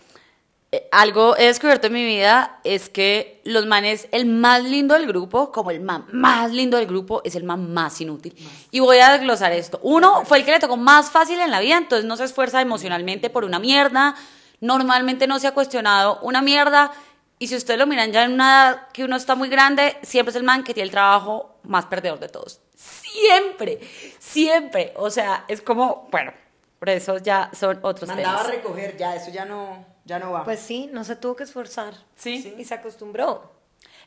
eh, 0.72 0.88
algo 0.90 1.36
he 1.36 1.46
descubierto 1.48 1.88
en 1.88 1.92
mi 1.92 2.04
vida 2.06 2.58
es 2.64 2.88
que 2.88 3.42
los 3.44 3.66
manes, 3.66 4.08
el 4.12 4.24
más 4.24 4.64
lindo 4.64 4.94
del 4.94 5.06
grupo, 5.06 5.52
como 5.52 5.70
el 5.70 5.80
man 5.80 6.06
más 6.12 6.50
lindo 6.52 6.78
del 6.78 6.86
grupo, 6.86 7.20
es 7.24 7.34
el 7.34 7.44
man 7.44 7.74
más 7.74 8.00
inútil. 8.00 8.34
Y 8.70 8.80
voy 8.80 8.98
a 8.98 9.12
desglosar 9.12 9.52
esto. 9.52 9.80
Uno 9.82 10.24
fue 10.24 10.38
el 10.38 10.44
que 10.46 10.52
le 10.52 10.60
tocó 10.60 10.78
más 10.78 11.10
fácil 11.10 11.38
en 11.40 11.50
la 11.50 11.60
vida, 11.60 11.76
entonces 11.76 12.06
no 12.06 12.16
se 12.16 12.24
esfuerza 12.24 12.62
emocionalmente 12.62 13.28
por 13.28 13.44
una 13.44 13.58
mierda, 13.58 14.14
normalmente 14.61 15.26
no 15.26 15.38
se 15.38 15.47
ha 15.47 15.52
cuestionado 15.52 16.19
una 16.23 16.43
mierda. 16.43 16.93
Y 17.38 17.47
si 17.47 17.57
ustedes 17.57 17.81
lo 17.81 17.87
miran 17.87 18.12
ya 18.12 18.25
en 18.25 18.33
una 18.33 18.45
edad 18.69 18.88
que 18.93 19.05
uno 19.05 19.17
está 19.17 19.35
muy 19.35 19.49
grande, 19.49 19.97
siempre 20.02 20.31
es 20.31 20.37
el 20.37 20.43
man 20.43 20.62
que 20.62 20.75
tiene 20.75 20.85
el 20.85 20.90
trabajo 20.90 21.57
más 21.62 21.87
perdedor 21.87 22.19
de 22.19 22.29
todos. 22.29 22.61
Siempre, 22.75 23.81
siempre. 24.19 24.93
O 24.97 25.11
sea, 25.11 25.45
es 25.49 25.62
como, 25.62 26.09
bueno, 26.11 26.33
por 26.79 26.90
eso 26.90 27.19
ya 27.19 27.50
son 27.59 27.79
otros 27.83 28.09
Mandaba 28.09 28.38
temas. 28.38 28.47
a 28.47 28.50
recoger, 28.57 28.97
ya, 28.97 29.14
eso 29.17 29.31
ya 29.31 29.45
no, 29.45 29.85
ya 30.05 30.19
no 30.19 30.33
va. 30.33 30.45
Pues 30.45 30.61
sí, 30.61 30.88
no 30.93 31.05
se 31.05 31.17
tuvo 31.17 31.37
que 31.37 31.45
esforzar. 31.45 31.95
Sí. 32.14 32.55
Y 32.59 32.64
se 32.64 32.75
acostumbró. 32.75 33.52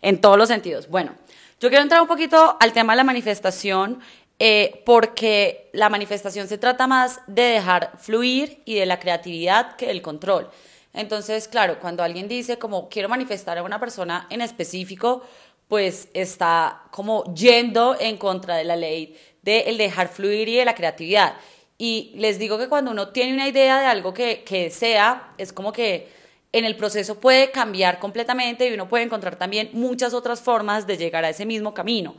En 0.01 0.19
todos 0.19 0.37
los 0.37 0.49
sentidos. 0.49 0.87
Bueno, 0.89 1.13
yo 1.59 1.69
quiero 1.69 1.81
entrar 1.81 2.01
un 2.01 2.07
poquito 2.07 2.57
al 2.59 2.73
tema 2.73 2.93
de 2.93 2.97
la 2.97 3.03
manifestación, 3.03 4.01
eh, 4.45 4.81
porque 4.85 5.69
la 5.71 5.87
manifestación 5.87 6.49
se 6.49 6.57
trata 6.57 6.85
más 6.85 7.21
de 7.27 7.43
dejar 7.43 7.93
fluir 7.97 8.61
y 8.65 8.75
de 8.75 8.85
la 8.85 8.99
creatividad 8.99 9.77
que 9.77 9.87
del 9.87 10.01
control. 10.01 10.49
Entonces, 10.91 11.47
claro, 11.47 11.79
cuando 11.79 12.03
alguien 12.03 12.27
dice 12.27 12.59
como 12.59 12.89
quiero 12.89 13.07
manifestar 13.07 13.57
a 13.57 13.63
una 13.63 13.79
persona 13.79 14.27
en 14.29 14.41
específico, 14.41 15.23
pues 15.69 16.09
está 16.13 16.81
como 16.91 17.23
yendo 17.33 17.95
en 17.97 18.17
contra 18.17 18.57
de 18.57 18.65
la 18.65 18.75
ley 18.75 19.17
del 19.43 19.77
dejar 19.77 20.09
fluir 20.09 20.49
y 20.49 20.57
de 20.57 20.65
la 20.65 20.75
creatividad. 20.75 21.35
Y 21.77 22.11
les 22.15 22.37
digo 22.37 22.57
que 22.57 22.67
cuando 22.67 22.91
uno 22.91 23.13
tiene 23.13 23.33
una 23.33 23.47
idea 23.47 23.79
de 23.79 23.85
algo 23.85 24.13
que, 24.13 24.43
que 24.43 24.63
desea, 24.63 25.31
es 25.37 25.53
como 25.53 25.71
que 25.71 26.09
en 26.51 26.65
el 26.65 26.75
proceso 26.75 27.17
puede 27.17 27.49
cambiar 27.51 27.97
completamente 27.97 28.67
y 28.67 28.73
uno 28.73 28.89
puede 28.89 29.05
encontrar 29.05 29.37
también 29.37 29.69
muchas 29.71 30.13
otras 30.13 30.41
formas 30.41 30.85
de 30.85 30.97
llegar 30.97 31.23
a 31.23 31.29
ese 31.29 31.45
mismo 31.45 31.73
camino. 31.73 32.15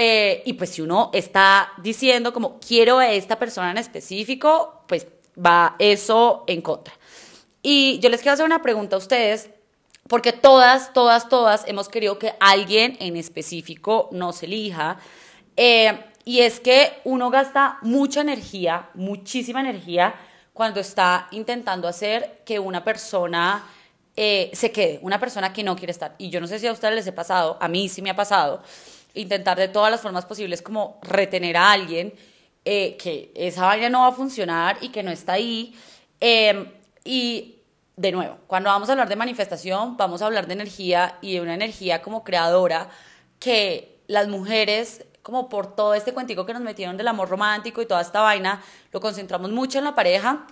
Eh, 0.00 0.44
y 0.46 0.52
pues 0.52 0.70
si 0.70 0.80
uno 0.80 1.10
está 1.12 1.72
diciendo 1.78 2.32
como 2.32 2.60
quiero 2.60 2.98
a 2.98 3.10
esta 3.10 3.36
persona 3.36 3.72
en 3.72 3.78
específico, 3.78 4.84
pues 4.86 5.08
va 5.36 5.74
eso 5.80 6.44
en 6.46 6.62
contra. 6.62 6.94
Y 7.62 7.98
yo 7.98 8.08
les 8.08 8.20
quiero 8.20 8.34
hacer 8.34 8.46
una 8.46 8.62
pregunta 8.62 8.94
a 8.94 9.00
ustedes, 9.00 9.50
porque 10.08 10.32
todas, 10.32 10.92
todas, 10.92 11.28
todas 11.28 11.64
hemos 11.66 11.88
querido 11.88 12.16
que 12.16 12.34
alguien 12.38 12.96
en 13.00 13.16
específico 13.16 14.08
nos 14.12 14.40
elija. 14.44 14.98
Eh, 15.56 15.98
y 16.24 16.40
es 16.40 16.60
que 16.60 17.00
uno 17.02 17.28
gasta 17.30 17.78
mucha 17.82 18.20
energía, 18.20 18.90
muchísima 18.94 19.60
energía, 19.60 20.14
cuando 20.52 20.78
está 20.78 21.26
intentando 21.32 21.88
hacer 21.88 22.42
que 22.44 22.60
una 22.60 22.84
persona 22.84 23.64
eh, 24.16 24.50
se 24.52 24.70
quede, 24.70 24.98
una 25.02 25.18
persona 25.18 25.52
que 25.52 25.64
no 25.64 25.74
quiere 25.74 25.90
estar. 25.90 26.14
Y 26.18 26.30
yo 26.30 26.40
no 26.40 26.46
sé 26.46 26.58
si 26.58 26.66
a 26.66 26.72
ustedes 26.72 26.94
les 26.94 27.08
ha 27.08 27.14
pasado, 27.14 27.56
a 27.60 27.68
mí 27.68 27.88
sí 27.88 28.02
me 28.02 28.10
ha 28.10 28.16
pasado, 28.16 28.62
intentar 29.14 29.58
de 29.58 29.68
todas 29.68 29.90
las 29.90 30.00
formas 30.00 30.26
posibles 30.26 30.62
como 30.62 30.98
retener 31.02 31.56
a 31.56 31.72
alguien, 31.72 32.14
eh, 32.64 32.96
que 32.96 33.32
esa 33.34 33.66
vaina 33.66 33.88
no 33.88 34.00
va 34.00 34.08
a 34.08 34.12
funcionar 34.12 34.78
y 34.80 34.90
que 34.90 35.02
no 35.02 35.10
está 35.10 35.34
ahí. 35.34 35.74
Eh, 36.20 36.72
y 37.04 37.56
de 37.96 38.12
nuevo, 38.12 38.38
cuando 38.46 38.70
vamos 38.70 38.88
a 38.88 38.92
hablar 38.92 39.08
de 39.08 39.16
manifestación, 39.16 39.96
vamos 39.96 40.22
a 40.22 40.26
hablar 40.26 40.46
de 40.46 40.52
energía 40.52 41.18
y 41.20 41.34
de 41.34 41.40
una 41.40 41.54
energía 41.54 42.02
como 42.02 42.22
creadora 42.24 42.90
que 43.38 43.98
las 44.06 44.28
mujeres, 44.28 45.04
como 45.22 45.48
por 45.48 45.74
todo 45.74 45.94
este 45.94 46.12
cuentico 46.12 46.46
que 46.46 46.52
nos 46.52 46.62
metieron 46.62 46.96
del 46.96 47.08
amor 47.08 47.28
romántico 47.28 47.82
y 47.82 47.86
toda 47.86 48.00
esta 48.00 48.20
vaina, 48.20 48.62
lo 48.92 49.00
concentramos 49.00 49.50
mucho 49.50 49.78
en 49.78 49.84
la 49.84 49.94
pareja 49.94 50.46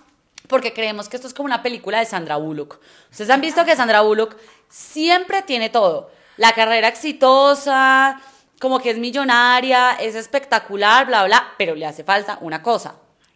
porque 0.47 0.73
creemos 0.73 1.09
que 1.09 1.17
esto 1.17 1.27
es 1.27 1.33
como 1.33 1.45
una 1.45 1.61
película 1.61 1.99
de 1.99 2.05
Sandra 2.05 2.37
Bullock. 2.37 2.79
Ustedes 3.11 3.29
han 3.29 3.41
visto 3.41 3.65
que 3.65 3.75
Sandra 3.75 4.01
Bullock 4.01 4.35
siempre 4.69 5.41
tiene 5.41 5.69
todo. 5.69 6.09
La 6.37 6.53
carrera 6.53 6.87
exitosa, 6.87 8.21
como 8.59 8.79
que 8.79 8.91
es 8.91 8.97
millonaria, 8.97 9.93
es 9.93 10.15
espectacular, 10.15 11.05
bla, 11.05 11.25
bla, 11.25 11.53
pero 11.57 11.75
le 11.75 11.85
hace 11.85 12.03
falta 12.03 12.37
una 12.41 12.61
cosa, 12.61 12.95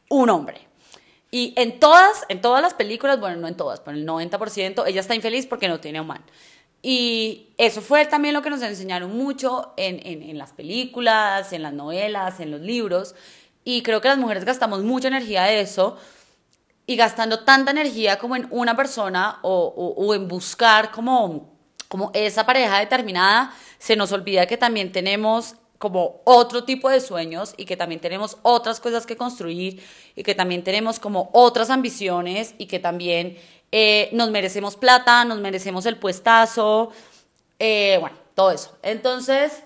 un 0.09 0.29
hombre. 0.29 0.67
Y 1.29 1.53
en 1.55 1.79
todas, 1.79 2.25
en 2.27 2.41
todas 2.41 2.61
las 2.61 2.73
películas, 2.73 3.19
bueno, 3.19 3.37
no 3.37 3.47
en 3.47 3.55
todas, 3.55 3.79
pero 3.79 3.95
en 3.95 4.03
el 4.03 4.09
90%, 4.09 4.83
ella 4.85 5.01
está 5.01 5.15
infeliz 5.15 5.45
porque 5.47 5.69
no 5.69 5.79
tiene 5.79 6.01
un 6.01 6.07
man. 6.07 6.23
Y 6.81 7.53
eso 7.57 7.81
fue 7.81 8.05
también 8.05 8.33
lo 8.33 8.41
que 8.41 8.49
nos 8.49 8.61
enseñaron 8.61 9.15
mucho 9.15 9.73
en, 9.77 9.99
en, 10.05 10.23
en, 10.23 10.37
las 10.37 10.51
películas, 10.51 11.53
en 11.53 11.61
las 11.61 11.73
novelas, 11.73 12.39
en 12.39 12.51
los 12.51 12.59
libros. 12.59 13.15
Y 13.63 13.83
creo 13.83 14.01
que 14.01 14.07
las 14.07 14.17
mujeres 14.17 14.43
gastamos 14.43 14.83
mucha 14.83 15.07
energía 15.07 15.43
de 15.43 15.61
eso. 15.61 15.97
Y 16.87 16.95
gastando 16.95 17.45
tanta 17.45 17.71
energía 17.71 18.17
como 18.17 18.35
en 18.35 18.47
una 18.49 18.75
persona 18.75 19.39
o, 19.43 19.73
o, 19.77 20.05
o 20.05 20.15
en 20.15 20.27
buscar 20.27 20.91
como, 20.91 21.55
como 21.87 22.09
esa 22.13 22.45
pareja 22.45 22.79
determinada, 22.79 23.53
se 23.81 23.95
nos 23.95 24.11
olvida 24.11 24.45
que 24.45 24.57
también 24.57 24.91
tenemos 24.91 25.55
como 25.79 26.21
otro 26.23 26.65
tipo 26.65 26.87
de 26.87 27.01
sueños 27.01 27.55
y 27.57 27.65
que 27.65 27.75
también 27.75 27.99
tenemos 27.99 28.37
otras 28.43 28.79
cosas 28.79 29.07
que 29.07 29.17
construir 29.17 29.83
y 30.15 30.21
que 30.21 30.35
también 30.35 30.63
tenemos 30.63 30.99
como 30.99 31.31
otras 31.33 31.71
ambiciones 31.71 32.53
y 32.59 32.67
que 32.67 32.77
también 32.77 33.39
eh, 33.71 34.09
nos 34.13 34.29
merecemos 34.29 34.75
plata, 34.75 35.25
nos 35.25 35.39
merecemos 35.39 35.87
el 35.87 35.97
puestazo, 35.97 36.91
eh, 37.57 37.97
bueno, 37.99 38.15
todo 38.35 38.51
eso. 38.51 38.77
Entonces, 38.83 39.63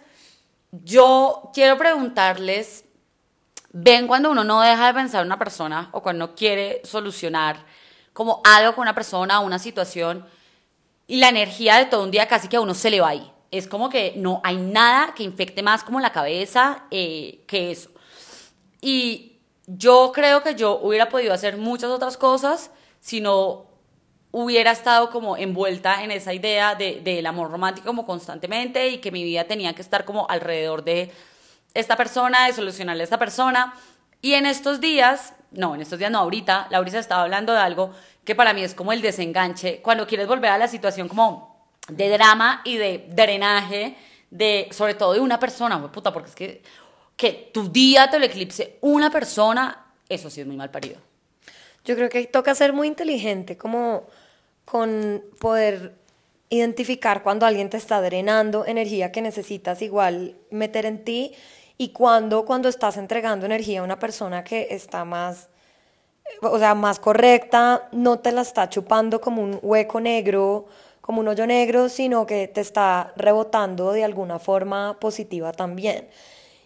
yo 0.72 1.52
quiero 1.54 1.78
preguntarles, 1.78 2.86
¿ven 3.74 4.08
cuando 4.08 4.32
uno 4.32 4.46
no 4.46 4.62
deja 4.62 4.88
de 4.88 4.94
pensar 4.94 5.22
en 5.24 5.28
una 5.28 5.40
persona 5.40 5.90
o 5.92 6.02
cuando 6.02 6.36
quiere 6.36 6.80
solucionar 6.86 7.58
como 8.14 8.40
algo 8.46 8.76
con 8.76 8.84
una 8.84 8.96
persona 8.96 9.42
o 9.42 9.46
una 9.46 9.60
situación 9.60 10.26
y 11.06 11.18
la 11.18 11.28
energía 11.28 11.76
de 11.80 11.88
todo 11.88 12.02
un 12.06 12.12
día 12.12 12.30
casi 12.30 12.48
que 12.48 12.56
a 12.56 12.62
uno 12.62 12.74
se 12.74 12.90
le 12.90 13.02
va 13.02 13.10
ahí? 13.10 13.35
Es 13.58 13.68
como 13.68 13.90
que 13.90 14.14
no 14.16 14.42
hay 14.44 14.58
nada 14.58 15.14
que 15.16 15.24
infecte 15.24 15.64
más 15.64 15.84
como 15.84 16.00
la 16.00 16.12
cabeza 16.12 16.84
eh, 16.92 17.44
que 17.48 17.72
eso. 17.72 17.90
Y 18.82 19.40
yo 19.68 20.12
creo 20.14 20.44
que 20.44 20.56
yo 20.56 20.80
hubiera 20.82 21.10
podido 21.10 21.34
hacer 21.34 21.58
muchas 21.58 21.90
otras 21.90 22.18
cosas 22.18 22.72
si 23.00 23.22
no 23.22 23.66
hubiera 24.32 24.72
estado 24.72 25.10
como 25.12 25.38
envuelta 25.38 26.04
en 26.04 26.12
esa 26.12 26.34
idea 26.34 26.76
del 26.76 27.04
de, 27.04 27.26
amor 27.26 27.50
romántico 27.50 27.88
como 27.88 28.06
constantemente 28.06 28.90
y 28.90 28.98
que 28.98 29.12
mi 29.12 29.24
vida 29.24 29.46
tenía 29.46 29.74
que 29.74 29.82
estar 29.82 30.04
como 30.04 30.28
alrededor 30.30 30.84
de 30.84 31.12
esta 31.74 31.96
persona, 31.96 32.46
de 32.48 32.54
solucionarle 32.54 33.04
a 33.04 33.06
esta 33.06 33.18
persona. 33.18 33.74
Y 34.22 34.34
en 34.34 34.46
estos 34.46 34.82
días, 34.82 35.34
no, 35.52 35.76
en 35.76 35.82
estos 35.82 36.00
días 36.00 36.12
no, 36.12 36.20
ahorita, 36.20 36.68
Laurisa 36.70 37.00
estaba 37.00 37.24
hablando 37.24 37.54
de 37.54 37.60
algo 37.60 37.92
que 38.26 38.36
para 38.36 38.54
mí 38.54 38.62
es 38.62 38.76
como 38.76 38.92
el 38.92 39.02
desenganche, 39.02 39.82
cuando 39.82 40.06
quieres 40.06 40.28
volver 40.28 40.52
a 40.52 40.58
la 40.58 40.68
situación 40.68 41.08
como 41.08 41.55
de 41.88 42.10
drama 42.10 42.62
y 42.64 42.78
de 42.78 43.06
drenaje, 43.10 43.96
de, 44.30 44.68
sobre 44.72 44.96
todo 44.96 45.14
de 45.14 45.20
una 45.20 45.40
persona, 45.40 45.92
puta, 45.92 46.12
porque 46.12 46.30
es 46.30 46.36
que, 46.36 46.62
que 47.16 47.52
tu 47.54 47.70
día 47.70 48.10
te 48.10 48.20
lo 48.20 48.26
eclipse 48.26 48.78
una 48.82 49.10
persona, 49.10 49.86
eso 50.10 50.30
sí 50.30 50.42
es 50.42 50.48
muy 50.48 50.58
mal 50.58 50.72
parido. 50.72 50.98
Yo 51.84 51.96
creo 51.96 52.10
que 52.10 52.26
toca 52.26 52.56
ser 52.56 52.74
muy 52.74 52.88
inteligente, 52.88 53.58
como 53.58 54.08
con 54.66 55.24
poder 55.40 55.94
identificar 56.50 57.24
cuando 57.24 57.46
alguien 57.46 57.70
te 57.70 57.78
está 57.78 58.02
drenando 58.02 58.66
energía 58.66 59.12
que 59.12 59.22
necesitas 59.22 59.82
igual 59.82 60.36
meter 60.50 60.86
en 60.86 61.04
ti 61.04 61.34
y 61.78 61.90
cuando 61.90 62.46
cuando 62.46 62.70
estás 62.70 62.98
entregando 62.98 63.46
energía 63.46 63.82
a 63.82 63.84
una 63.84 64.00
persona 64.00 64.44
que 64.44 64.68
está 64.72 65.06
más 65.06 65.50
o 66.42 66.58
sea, 66.58 66.74
más 66.74 67.00
correcta, 67.00 67.88
no 67.92 68.20
te 68.20 68.32
la 68.32 68.42
está 68.42 68.68
chupando 68.70 69.22
como 69.22 69.44
un 69.44 69.60
hueco 69.62 70.00
negro 70.00 70.68
como 71.06 71.22
un 71.22 71.28
hoyo 71.28 71.46
negro, 71.46 71.88
sino 71.88 72.26
que 72.26 72.48
te 72.48 72.62
está 72.62 73.14
rebotando 73.16 73.92
de 73.92 74.04
alguna 74.04 74.40
forma 74.40 74.98
positiva 75.00 75.52
también. 75.52 76.10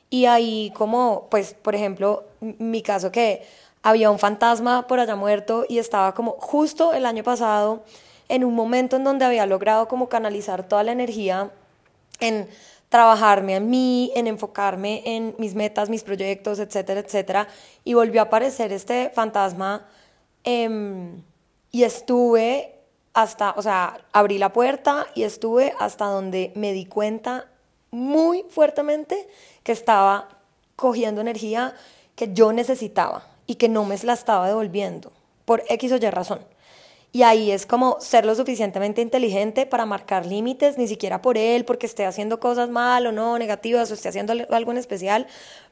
Y 0.09 0.27
ahí 0.27 0.71
como, 0.77 1.27
pues, 1.29 1.53
por 1.53 1.75
ejemplo, 1.75 2.23
mi 2.39 2.81
caso 2.81 3.11
que 3.11 3.45
había 3.83 4.09
un 4.09 4.17
fantasma 4.17 4.87
por 4.87 5.01
allá 5.01 5.17
muerto 5.17 5.65
y 5.67 5.77
estaba 5.77 6.13
como 6.13 6.37
justo 6.39 6.93
el 6.93 7.05
año 7.05 7.21
pasado 7.21 7.83
en 8.29 8.45
un 8.45 8.55
momento 8.55 8.95
en 8.95 9.03
donde 9.03 9.25
había 9.25 9.45
logrado 9.45 9.89
como 9.89 10.07
canalizar 10.07 10.65
toda 10.65 10.83
la 10.83 10.93
energía 10.93 11.51
en 12.21 12.47
trabajarme 12.87 13.57
a 13.57 13.59
mí, 13.59 14.13
en 14.15 14.27
enfocarme 14.27 15.01
en 15.03 15.35
mis 15.37 15.53
metas, 15.53 15.89
mis 15.89 16.03
proyectos, 16.03 16.59
etcétera, 16.59 17.01
etcétera. 17.01 17.49
Y 17.83 17.93
volvió 17.93 18.21
a 18.21 18.25
aparecer 18.25 18.71
este 18.71 19.09
fantasma 19.09 19.85
eh, 20.45 21.11
y 21.71 21.83
estuve 21.83 22.78
hasta, 23.21 23.53
o 23.57 23.61
sea, 23.61 23.99
abrí 24.13 24.37
la 24.37 24.53
puerta 24.53 25.05
y 25.15 25.23
estuve 25.23 25.73
hasta 25.79 26.05
donde 26.05 26.51
me 26.55 26.71
di 26.73 26.85
cuenta 26.85 27.47
muy 27.91 28.45
fuertemente 28.49 29.27
que 29.63 29.71
estaba 29.71 30.29
cogiendo 30.75 31.19
energía 31.19 31.75
que 32.15 32.33
yo 32.33 32.53
necesitaba 32.53 33.27
y 33.45 33.55
que 33.55 33.67
no 33.67 33.83
me 33.83 33.97
la 33.97 34.13
estaba 34.13 34.47
devolviendo 34.47 35.11
por 35.45 35.63
X 35.67 35.91
o 35.91 35.97
Y 35.97 36.09
razón. 36.09 36.39
Y 37.11 37.23
ahí 37.23 37.49
es 37.49 37.65
como 37.65 37.97
ser 37.99 38.23
lo 38.23 38.35
suficientemente 38.35 39.01
inteligente 39.01 39.65
para 39.65 39.87
marcar 39.87 40.27
límites, 40.27 40.77
ni 40.77 40.87
siquiera 40.87 41.23
por 41.23 41.39
él, 41.39 41.65
porque 41.65 41.87
esté 41.87 42.05
haciendo 42.05 42.39
cosas 42.39 42.69
mal 42.69 43.07
o 43.07 43.11
no, 43.11 43.39
negativas, 43.39 43.89
o 43.89 43.95
esté 43.95 44.09
haciendo 44.09 44.33
algo 44.51 44.71
en 44.71 44.77
especial, 44.77 45.25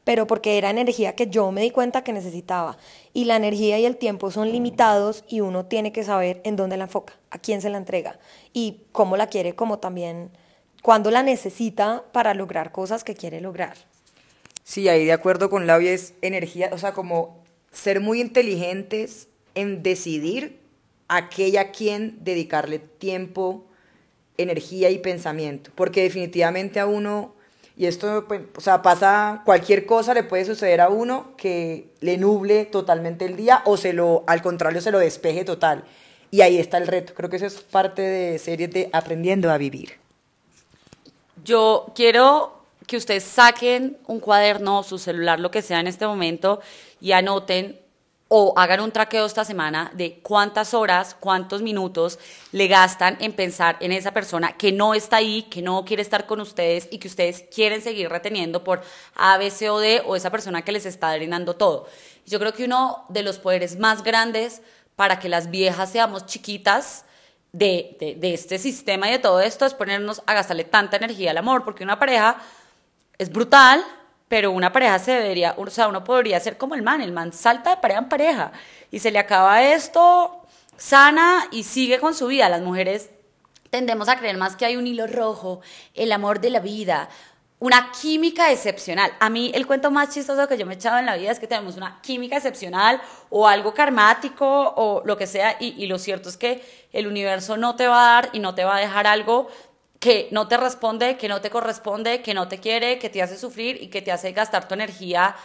pero 0.03 0.25
porque 0.25 0.58
era 0.58 0.72
energía 0.72 1.13
que 1.13 1.27
yo 1.27 1.51
me 1.51 1.62
di 1.62 1.70
cuenta 1.70 2.03
que 2.03 2.12
necesitaba. 2.12 2.77
Y 3.13 3.25
la 3.25 3.36
energía 3.36 3.77
y 3.77 3.86
el 3.86 3.98
tiempo 3.98 4.32
son 4.32 4.51
limitados 4.51 5.24
y 5.27 5.41
uno 5.41 5.65
tiene 5.65 5.91
que 5.91 6.03
saber 6.03 6.41
en 6.44 6.56
dónde 6.56 6.77
la 6.77 6.86
enfoca, 6.86 7.13
a 7.29 7.38
quién 7.38 7.62
se 7.62 7.70
la 7.70 7.77
entrega 7.77 8.17
y 8.51 8.82
cómo 8.91 9.15
la 9.15 9.27
quiere, 9.27 9.53
como 9.53 9.77
también 9.77 10.32
cuándo 10.82 11.12
la 11.12 11.22
necesita 11.22 12.03
para 12.13 12.34
lograr 12.34 12.72
cosas 12.72 13.03
que 13.03 13.13
quiere 13.13 13.41
lograr. 13.41 13.77
Sí, 14.63 14.89
ahí 14.89 15.06
de 15.06 15.13
acuerdo 15.13 15.51
con 15.51 15.67
Lau, 15.67 15.82
es 15.82 16.15
energía, 16.22 16.72
o 16.74 16.79
sea, 16.79 16.94
como 16.94 17.44
ser 17.72 18.01
muy 18.01 18.22
inteligentes 18.22 19.27
en 19.53 19.84
decidir 19.84 20.67
a 21.08 21.30
qué 21.30 21.50
y 21.50 21.58
a 21.58 21.72
quién 21.72 22.18
dedicarle 22.22 22.80
tiempo, 22.80 23.66
energía 24.38 24.90
y 24.90 25.00
pensamiento. 25.00 25.72
Porque 25.76 26.04
definitivamente 26.04 26.80
a 26.80 26.86
uno, 26.86 27.34
y 27.76 27.86
esto, 27.86 28.26
pues, 28.28 28.42
o 28.56 28.62
sea, 28.62 28.82
pasa 28.82 29.42
cualquier 29.46 29.86
cosa, 29.86 30.14
le 30.14 30.24
puede 30.24 30.46
suceder 30.46 30.82
a 30.82 30.90
uno 30.90 31.36
que 31.38 31.90
le 32.02 32.18
nuble 32.18 32.66
totalmente 32.66 33.26
el 33.26 33.36
día 33.36 33.62
o 33.66 33.78
se 33.78 33.94
lo, 33.94 34.24
al 34.28 34.42
contrario, 34.42 34.82
se 34.82 34.92
lo 34.92 35.00
despeje 35.00 35.46
total. 35.46 35.84
Y 36.30 36.42
ahí 36.42 36.58
está 36.58 36.78
el 36.78 36.88
reto. 36.88 37.14
Creo 37.14 37.30
que 37.30 37.38
eso 37.38 37.46
es 37.46 37.62
parte 37.62 38.02
de 38.02 38.40
series 38.40 38.72
de 38.72 38.90
Aprendiendo 38.92 39.50
a 39.50 39.58
Vivir. 39.58 39.94
Yo 41.44 41.94
quiero 41.96 42.58
que 42.86 42.98
ustedes 42.98 43.24
saquen 43.24 43.98
un 44.08 44.20
cuaderno, 44.20 44.84
su 44.84 44.98
celular, 44.98 45.40
lo 45.40 45.52
que 45.52 45.62
sea 45.62 45.80
en 45.80 45.88
este 45.88 46.08
momento 46.08 46.62
y 47.00 47.12
anoten 47.12 47.80
o 48.29 48.53
hagan 48.57 48.81
un 48.81 48.91
traqueo 48.91 49.25
esta 49.25 49.46
semana 49.46 49.91
de 49.93 50.19
cuántas 50.22 50.74
horas, 50.74 51.15
cuántos 51.19 51.62
minutos 51.62 52.19
le 52.51 52.67
gastan 52.67 53.17
en 53.22 53.34
pensar 53.34 53.77
en 53.79 53.91
esa 53.91 54.12
persona 54.12 54.57
que 54.57 54.72
no 54.72 54.93
está 54.93 55.17
ahí, 55.17 55.43
que 55.43 55.62
no 55.62 55.86
quiere 55.86 56.01
estar 56.01 56.25
con 56.25 56.41
ustedes 56.41 56.89
y 56.91 56.98
que 56.98 57.07
ustedes 57.07 57.46
quieren 57.53 57.81
seguir 57.81 58.10
reteniendo 58.10 58.63
por 58.63 58.81
A, 59.15 59.38
B, 59.38 59.50
C 59.50 59.69
o 59.69 59.79
D 59.79 60.01
o 60.05 60.15
esa 60.15 60.29
persona 60.29 60.62
que 60.63 60.74
les 60.74 60.86
está 60.86 61.12
drenando 61.13 61.55
todo. 61.55 61.88
Yo 62.25 62.39
creo 62.39 62.53
que 62.53 62.65
uno 62.65 63.05
de 63.07 63.24
los 63.24 63.39
poderes 63.39 63.79
más 63.79 64.03
grandes 64.03 64.62
para 64.98 65.19
que 65.19 65.29
las 65.29 65.50
viejas 65.50 65.91
seamos 65.91 66.25
chiquitas 66.25 67.05
de, 67.53 67.96
de, 68.00 68.15
de 68.15 68.34
este 68.34 68.57
sistema 68.57 69.07
y 69.07 69.12
de 69.13 69.19
todo 69.19 69.39
esto 69.39 69.65
es 69.65 69.74
ponernos 69.74 70.22
a 70.25 70.34
gastarle 70.34 70.65
tanta 70.65 70.98
energía 70.98 71.31
al 71.31 71.38
amor, 71.38 71.63
porque 71.63 71.84
una 71.84 71.98
pareja 71.98 72.38
es 73.17 73.31
brutal, 73.31 73.84
pero 74.27 74.51
una 74.51 74.74
pareja 74.74 75.00
se 75.00 75.12
debería, 75.12 75.55
o 75.57 75.69
sea, 75.69 75.88
uno 75.88 76.03
podría 76.03 76.39
ser 76.39 76.57
como 76.57 76.75
el 76.75 76.81
man, 76.81 77.01
el 77.01 77.12
man 77.12 77.31
salta 77.31 77.72
de 77.72 77.77
pareja 77.77 78.00
en 78.00 78.10
pareja 78.10 78.51
y 78.91 79.00
se 79.00 79.12
le 79.12 79.19
acaba 79.19 79.63
esto, 79.63 80.41
sana 80.75 81.48
y 81.51 81.63
sigue 81.63 82.00
con 82.00 82.13
su 82.13 82.27
vida. 82.27 82.50
Las 82.50 82.62
mujeres 82.62 83.10
tendemos 83.69 84.10
a 84.10 84.17
creer 84.17 84.38
más 84.38 84.55
que 84.55 84.65
hay 84.65 84.75
un 84.75 84.88
hilo 84.88 85.07
rojo, 85.07 85.62
el 85.93 86.12
amor 86.12 86.41
de 86.41 86.50
la 86.50 86.60
vida, 86.60 87.10
una 87.60 87.91
química 87.91 88.51
excepcional. 88.51 89.12
A 89.19 89.29
mí 89.29 89.51
el 89.55 89.65
cuento 89.65 89.89
más 89.89 90.13
chistoso 90.13 90.48
que 90.48 90.57
yo 90.57 90.65
me 90.65 90.74
he 90.74 90.75
echado 90.75 91.00
en 91.00 91.05
la 91.05 91.15
vida 91.15 91.31
es 91.31 91.39
que 91.39 91.48
tenemos 91.48 91.75
una 91.75 92.00
química 92.01 92.36
excepcional 92.36 93.01
o 93.29 93.48
algo 93.48 93.74
karmático 93.74 94.46
o 94.75 95.01
lo 95.05 95.17
que 95.17 95.25
sea 95.25 95.57
y, 95.60 95.74
y 95.81 95.88
lo 95.88 95.98
cierto 95.98 96.29
es 96.29 96.38
que 96.38 96.63
el 96.93 97.07
universo 97.07 97.57
no 97.57 97.75
te 97.75 97.88
va 97.88 98.01
a 98.01 98.13
dar 98.13 98.29
y 98.34 98.39
no 98.39 98.53
te 98.53 98.63
va 98.63 98.75
a 98.77 98.79
dejar 98.79 99.07
algo 99.07 99.48
que 100.00 100.27
no 100.32 100.48
te 100.48 100.58
responde, 100.58 101.18
que 101.18 101.27
no 101.27 101.42
te 101.42 101.50
corresponde, 101.50 102.22
que 102.22 102.34
no 102.34 102.48
te 102.48 102.60
quiere, 102.60 103.00
que 103.00 103.10
te 103.10 103.22
hace 103.22 103.38
sufrir 103.38 103.82
y 103.82 103.88
que 103.88 104.01
te 104.01 104.12
hace 104.12 104.32
gastar 104.32 104.68
tu 104.68 104.74
energía 104.74 105.36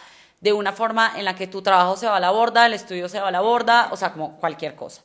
de 0.41 0.53
una 0.53 0.73
forma 0.73 1.13
en 1.17 1.25
la 1.25 1.35
que 1.35 1.47
tu 1.47 1.61
trabajo 1.61 1.95
se 1.95 2.05
va 2.05 2.17
a 2.17 2.19
la 2.19 2.31
borda, 2.31 2.65
el 2.65 2.73
estudio 2.73 3.07
se 3.07 3.19
va 3.19 3.29
a 3.29 3.31
la 3.31 3.41
borda, 3.41 3.89
o 3.91 3.97
sea, 3.97 4.11
como 4.11 4.37
cualquier 4.39 4.75
cosa. 4.75 5.01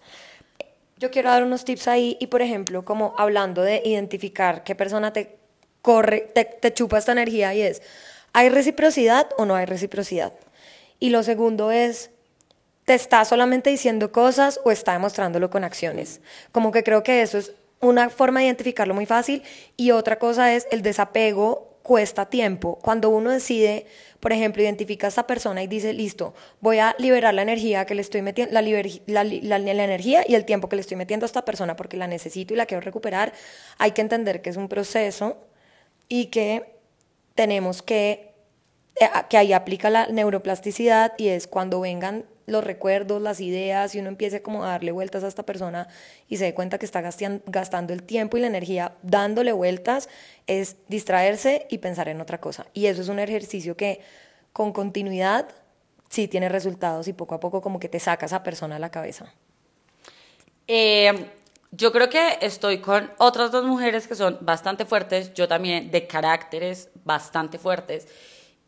Yo 0.97 1.13
quiero 1.13 1.31
dar 1.31 1.45
unos 1.45 1.65
tips 1.65 1.87
ahí 1.87 2.17
y, 2.21 2.27
por 2.27 2.43
ejemplo, 2.43 2.85
como 2.85 3.15
hablando 3.17 3.63
de 3.63 3.81
identificar 3.85 4.65
qué 4.65 4.75
persona 4.75 5.13
te 5.13 5.39
corre, 5.81 6.33
te, 6.35 6.75
chupa 6.75 6.99
esta 6.99 7.13
energía 7.13 7.55
y 7.55 7.63
es, 7.63 7.83
¿hay 8.33 8.49
reciprocidad 8.49 9.29
o 9.39 9.47
no 9.47 9.55
hay 9.55 9.65
reciprocidad? 9.65 10.33
Y 10.99 11.11
lo 11.11 11.23
segundo 11.23 11.71
es, 11.71 12.11
¿te 12.85 12.95
está 12.95 13.25
solamente 13.25 13.71
diciendo 13.71 14.11
cosas 14.11 14.61
o 14.65 14.73
está 14.73 14.93
demostrándolo 14.93 15.51
con 15.51 15.63
acciones? 15.63 16.21
Como 16.51 16.73
que 16.73 16.83
creo 16.83 17.05
que 17.05 17.23
eso 17.23 17.39
es 17.39 17.53
una 17.81 18.11
forma 18.11 18.41
de 18.41 18.47
identificarlo 18.47 18.95
muy 18.95 19.07
fácil 19.07 19.43
y 19.77 19.93
otra 19.93 20.19
cosa 20.19 20.55
es 20.55 20.67
el 20.71 20.83
desapego 20.83 21.69
cuesta 21.89 22.27
tiempo. 22.27 22.79
Cuando 22.83 23.09
uno 23.09 23.31
decide, 23.31 23.87
por 24.21 24.35
ejemplo, 24.35 24.63
identifica 24.63 25.07
a 25.07 25.09
esta 25.09 25.27
persona 25.27 25.63
y 25.63 25.67
dice, 25.69 25.95
listo, 25.95 26.35
voy 26.61 26.81
a 26.81 26.95
liberar 26.99 27.33
la 27.33 27.41
energía 27.41 27.87
que 27.87 27.95
le 27.95 28.03
estoy 28.03 28.21
metiendo, 28.21 28.53
la, 28.53 28.61
energía 28.61 30.23
y 30.29 30.35
el 30.35 30.45
tiempo 30.45 30.69
que 30.69 30.77
le 30.77 30.83
estoy 30.83 30.99
metiendo 30.99 31.25
a 31.25 31.29
esta 31.29 31.47
persona 31.47 31.77
porque 31.77 31.97
la 31.97 32.07
necesito 32.07 32.53
y 32.53 32.59
la 32.59 32.67
quiero 32.67 32.83
recuperar, 32.83 33.33
hay 33.79 33.93
que 33.93 34.03
entender 34.03 34.43
que 34.43 34.51
es 34.51 34.59
un 34.59 34.69
proceso 34.69 35.39
y 36.09 36.27
que 36.27 36.75
tenemos 37.35 37.81
que, 37.81 38.35
eh, 39.01 39.09
que 39.31 39.39
ahí 39.39 39.55
aplica 39.55 39.89
la 39.89 40.09
neuroplasticidad 40.09 41.15
y 41.17 41.29
es 41.29 41.47
cuando 41.47 41.81
vengan 41.81 42.27
los 42.49 42.65
recuerdos, 42.65 43.23
las 43.23 43.41
ideas, 43.41 43.95
y 43.95 44.01
uno 44.01 44.09
empiece 44.09 44.43
como 44.43 44.65
a 44.65 44.71
darle 44.71 44.91
vueltas 44.91 45.23
a 45.23 45.29
esta 45.29 45.45
persona 45.45 45.89
y 46.29 46.39
se 46.39 46.45
dé 46.45 46.55
cuenta 46.55 46.79
que 46.79 46.87
está 46.87 47.03
gastando 47.03 47.93
el 47.93 48.03
tiempo 48.03 48.37
y 48.37 48.41
la 48.41 48.47
energía 48.47 48.95
dándole 49.03 49.53
vueltas, 49.53 50.09
es 50.47 50.77
distraerse 50.89 51.67
y 51.71 51.79
pensar 51.79 52.09
en 52.09 52.21
otra 52.21 52.41
cosa. 52.41 52.67
Y 52.73 52.87
eso 52.87 53.03
es 53.03 53.09
un 53.09 53.19
ejercicio 53.19 53.77
que 53.77 54.01
con 54.53 54.73
continuidad 54.73 55.49
sí 56.09 56.27
tiene 56.27 56.49
resultados 56.49 57.07
y 57.07 57.13
poco 57.13 57.35
a 57.35 57.41
poco 57.41 57.61
como 57.61 57.79
que 57.79 57.89
te 57.89 58.01
saca 58.01 58.27
esa 58.27 58.43
persona 58.43 58.77
a 58.77 58.79
la 58.79 58.91
cabeza. 58.91 59.33
Eh, 60.67 61.31
yo 61.71 61.93
creo 61.93 62.09
que 62.09 62.39
estoy 62.41 62.79
con 62.79 63.11
otras 63.19 63.51
dos 63.51 63.65
mujeres 63.65 64.09
que 64.09 64.15
son 64.15 64.39
bastante 64.41 64.87
fuertes, 64.87 65.35
yo 65.35 65.49
también 65.49 65.91
de 65.91 66.07
caracteres 66.07 66.89
bastante 67.05 67.59
fuertes 67.59 68.09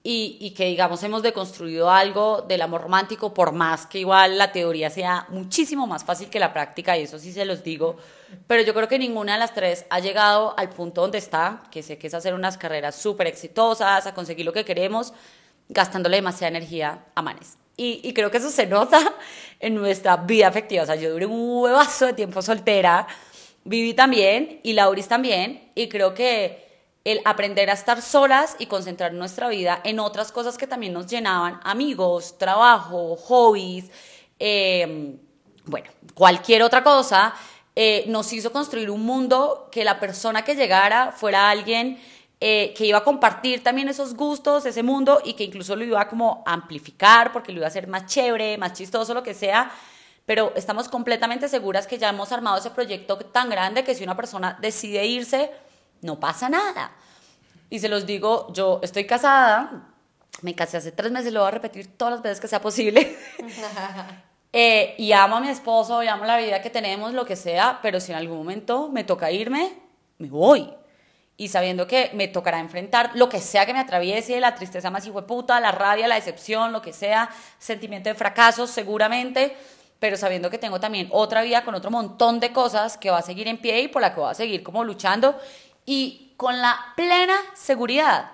y, 0.02 0.38
y, 0.40 0.52
que 0.52 0.64
digamos 0.64 1.02
hemos 1.02 1.22
deconstruido 1.22 1.90
algo 1.90 2.40
del 2.48 2.62
amor 2.62 2.80
romántico, 2.80 3.34
por 3.34 3.52
más 3.52 3.84
que 3.84 3.98
igual 3.98 4.38
la 4.38 4.50
teoría 4.50 4.88
sea 4.88 5.26
muchísimo 5.28 5.86
más 5.86 6.04
fácil 6.04 6.30
que 6.30 6.40
la 6.40 6.54
práctica, 6.54 6.96
y 6.96 7.02
eso 7.02 7.18
sí 7.18 7.32
se 7.32 7.44
los 7.44 7.62
digo, 7.62 7.98
pero 8.46 8.62
yo 8.62 8.72
creo 8.72 8.88
que 8.88 8.98
ninguna 8.98 9.34
de 9.34 9.40
las 9.40 9.52
tres 9.52 9.84
ha 9.90 10.00
llegado 10.00 10.54
al 10.58 10.70
punto 10.70 11.02
donde 11.02 11.18
está, 11.18 11.64
que 11.70 11.82
sé 11.82 11.98
que 11.98 12.06
es 12.06 12.14
hacer 12.14 12.32
unas 12.32 12.56
carreras 12.56 12.94
súper 12.96 13.26
exitosas, 13.26 14.06
a 14.06 14.14
conseguir 14.14 14.46
lo 14.46 14.54
que 14.54 14.64
queremos, 14.64 15.12
gastándole 15.68 16.16
demasiada 16.16 16.56
energía 16.56 17.04
a 17.14 17.20
manes. 17.20 17.58
Y, 17.76 18.00
y, 18.02 18.14
creo 18.14 18.30
que 18.30 18.38
eso 18.38 18.50
se 18.50 18.66
nota 18.66 19.00
en 19.60 19.74
nuestra 19.74 20.16
vida 20.16 20.48
afectiva, 20.48 20.84
o 20.84 20.86
sea, 20.86 20.96
yo 20.96 21.10
duré 21.10 21.26
un 21.26 21.62
huevazo 21.62 22.06
de 22.06 22.14
tiempo 22.14 22.40
soltera, 22.40 23.06
viví 23.64 23.92
también, 23.92 24.60
y 24.62 24.72
Lauris 24.72 25.08
también, 25.08 25.70
y 25.74 25.90
creo 25.90 26.14
que 26.14 26.69
el 27.04 27.20
aprender 27.24 27.70
a 27.70 27.72
estar 27.72 28.02
solas 28.02 28.56
y 28.58 28.66
concentrar 28.66 29.12
nuestra 29.12 29.48
vida 29.48 29.80
en 29.84 30.00
otras 30.00 30.32
cosas 30.32 30.58
que 30.58 30.66
también 30.66 30.92
nos 30.92 31.06
llenaban, 31.06 31.60
amigos, 31.64 32.36
trabajo, 32.36 33.16
hobbies, 33.16 33.90
eh, 34.38 35.16
bueno, 35.64 35.90
cualquier 36.14 36.62
otra 36.62 36.82
cosa, 36.82 37.34
eh, 37.76 38.04
nos 38.08 38.32
hizo 38.32 38.52
construir 38.52 38.90
un 38.90 39.04
mundo 39.04 39.68
que 39.70 39.84
la 39.84 40.00
persona 40.00 40.42
que 40.42 40.54
llegara 40.54 41.12
fuera 41.12 41.48
alguien 41.48 41.98
eh, 42.42 42.72
que 42.74 42.86
iba 42.86 42.98
a 42.98 43.04
compartir 43.04 43.62
también 43.62 43.88
esos 43.88 44.14
gustos, 44.14 44.64
ese 44.64 44.82
mundo 44.82 45.20
y 45.22 45.34
que 45.34 45.44
incluso 45.44 45.76
lo 45.76 45.84
iba 45.84 46.00
a 46.00 46.08
como 46.08 46.42
amplificar 46.46 47.32
porque 47.32 47.52
lo 47.52 47.58
iba 47.58 47.66
a 47.66 47.68
hacer 47.68 47.86
más 47.86 48.06
chévere, 48.06 48.56
más 48.56 48.72
chistoso, 48.72 49.12
lo 49.12 49.22
que 49.22 49.34
sea. 49.34 49.70
Pero 50.24 50.52
estamos 50.56 50.88
completamente 50.88 51.48
seguras 51.48 51.86
que 51.86 51.98
ya 51.98 52.08
hemos 52.08 52.32
armado 52.32 52.56
ese 52.56 52.70
proyecto 52.70 53.18
tan 53.18 53.50
grande 53.50 53.84
que 53.84 53.94
si 53.94 54.04
una 54.04 54.16
persona 54.16 54.56
decide 54.58 55.04
irse, 55.06 55.50
no 56.02 56.18
pasa 56.18 56.48
nada. 56.48 56.92
Y 57.68 57.78
se 57.78 57.88
los 57.88 58.04
digo, 58.04 58.52
yo 58.52 58.80
estoy 58.82 59.06
casada, 59.06 59.90
me 60.42 60.54
casé 60.54 60.76
hace 60.76 60.92
tres 60.92 61.12
meses, 61.12 61.32
lo 61.32 61.40
voy 61.40 61.48
a 61.48 61.52
repetir 61.52 61.96
todas 61.96 62.14
las 62.14 62.22
veces 62.22 62.40
que 62.40 62.48
sea 62.48 62.60
posible. 62.60 63.16
eh, 64.52 64.94
y 64.98 65.12
amo 65.12 65.36
a 65.36 65.40
mi 65.40 65.48
esposo, 65.48 66.02
y 66.02 66.08
amo 66.08 66.24
la 66.24 66.36
vida 66.36 66.60
que 66.62 66.70
tenemos, 66.70 67.12
lo 67.12 67.24
que 67.24 67.36
sea, 67.36 67.78
pero 67.82 68.00
si 68.00 68.12
en 68.12 68.18
algún 68.18 68.38
momento 68.38 68.88
me 68.88 69.04
toca 69.04 69.30
irme, 69.30 69.72
me 70.18 70.28
voy. 70.28 70.68
Y 71.36 71.48
sabiendo 71.48 71.86
que 71.86 72.10
me 72.12 72.28
tocará 72.28 72.58
enfrentar 72.58 73.12
lo 73.14 73.28
que 73.28 73.40
sea 73.40 73.64
que 73.64 73.72
me 73.72 73.78
atraviese, 73.78 74.40
la 74.40 74.54
tristeza 74.54 74.90
más 74.90 75.06
hijo 75.06 75.20
de 75.22 75.26
puta, 75.26 75.58
la 75.60 75.72
rabia, 75.72 76.06
la 76.08 76.16
decepción, 76.16 76.72
lo 76.72 76.82
que 76.82 76.92
sea, 76.92 77.30
sentimiento 77.58 78.10
de 78.10 78.14
fracaso, 78.14 78.66
seguramente, 78.66 79.56
pero 79.98 80.16
sabiendo 80.16 80.50
que 80.50 80.58
tengo 80.58 80.80
también 80.80 81.08
otra 81.12 81.42
vida 81.42 81.64
con 81.64 81.74
otro 81.74 81.90
montón 81.90 82.40
de 82.40 82.52
cosas 82.52 82.98
que 82.98 83.10
va 83.10 83.18
a 83.18 83.22
seguir 83.22 83.48
en 83.48 83.58
pie 83.58 83.80
y 83.82 83.88
por 83.88 84.02
la 84.02 84.12
que 84.12 84.20
voy 84.20 84.30
a 84.30 84.34
seguir 84.34 84.62
como 84.62 84.84
luchando 84.84 85.38
y 85.86 86.32
con 86.36 86.60
la 86.60 86.78
plena 86.96 87.36
seguridad 87.54 88.30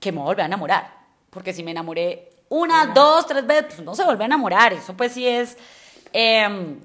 que 0.00 0.12
me 0.12 0.18
voy 0.18 0.24
a 0.24 0.28
volver 0.28 0.42
a 0.42 0.46
enamorar. 0.46 0.98
Porque 1.30 1.52
si 1.52 1.62
me 1.62 1.70
enamoré 1.70 2.30
una, 2.48 2.86
dos, 2.86 3.26
tres 3.26 3.46
veces, 3.46 3.64
pues 3.66 3.80
no 3.80 3.94
se 3.94 4.04
vuelve 4.04 4.24
a 4.24 4.26
enamorar. 4.26 4.72
Eso 4.72 4.94
pues 4.94 5.12
sí 5.12 5.26
es 5.26 5.56
eh, 6.12 6.76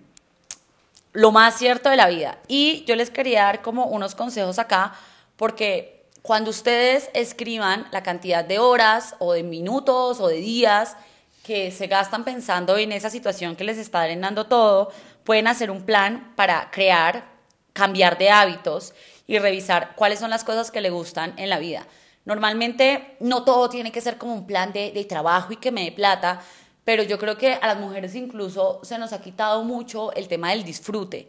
lo 1.13 1.31
más 1.31 1.55
cierto 1.55 1.89
de 1.89 1.97
la 1.97 2.07
vida. 2.07 2.37
Y 2.47 2.83
yo 2.85 2.95
les 2.95 3.09
quería 3.09 3.43
dar 3.43 3.61
como 3.61 3.85
unos 3.85 4.15
consejos 4.15 4.59
acá, 4.59 4.93
porque 5.37 6.05
cuando 6.21 6.49
ustedes 6.49 7.09
escriban 7.13 7.87
la 7.91 8.03
cantidad 8.03 8.43
de 8.43 8.59
horas 8.59 9.15
o 9.19 9.33
de 9.33 9.43
minutos 9.43 10.19
o 10.19 10.27
de 10.27 10.37
días 10.37 10.95
que 11.43 11.71
se 11.71 11.87
gastan 11.87 12.23
pensando 12.23 12.77
en 12.77 12.91
esa 12.91 13.09
situación 13.09 13.55
que 13.55 13.65
les 13.65 13.77
está 13.77 14.03
drenando 14.03 14.45
todo, 14.45 14.91
pueden 15.23 15.47
hacer 15.47 15.69
un 15.69 15.83
plan 15.83 16.33
para 16.35 16.71
crear, 16.71 17.25
cambiar 17.73 18.17
de 18.17 18.29
hábitos 18.29 18.93
y 19.27 19.39
revisar 19.39 19.95
cuáles 19.95 20.19
son 20.19 20.29
las 20.29 20.43
cosas 20.43 20.71
que 20.71 20.81
le 20.81 20.89
gustan 20.89 21.33
en 21.37 21.49
la 21.49 21.59
vida. 21.59 21.87
Normalmente 22.25 23.17
no 23.19 23.43
todo 23.43 23.69
tiene 23.69 23.91
que 23.91 24.01
ser 24.01 24.17
como 24.17 24.33
un 24.33 24.47
plan 24.47 24.71
de, 24.73 24.91
de 24.91 25.05
trabajo 25.05 25.53
y 25.53 25.57
que 25.57 25.71
me 25.71 25.83
dé 25.83 25.91
plata, 25.91 26.41
pero 26.85 27.03
yo 27.03 27.17
creo 27.19 27.37
que 27.37 27.53
a 27.53 27.67
las 27.67 27.77
mujeres 27.77 28.15
incluso 28.15 28.79
se 28.83 28.97
nos 28.97 29.13
ha 29.13 29.21
quitado 29.21 29.63
mucho 29.63 30.13
el 30.13 30.27
tema 30.27 30.51
del 30.51 30.63
disfrute. 30.63 31.27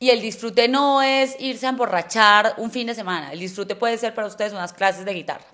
Y 0.00 0.10
el 0.10 0.20
disfrute 0.20 0.68
no 0.68 1.02
es 1.02 1.36
irse 1.40 1.66
a 1.66 1.70
emborrachar 1.70 2.54
un 2.58 2.70
fin 2.70 2.86
de 2.86 2.94
semana. 2.94 3.32
El 3.32 3.40
disfrute 3.40 3.74
puede 3.74 3.98
ser 3.98 4.14
para 4.14 4.28
ustedes 4.28 4.52
unas 4.52 4.72
clases 4.72 5.04
de 5.04 5.12
guitarra. 5.12 5.46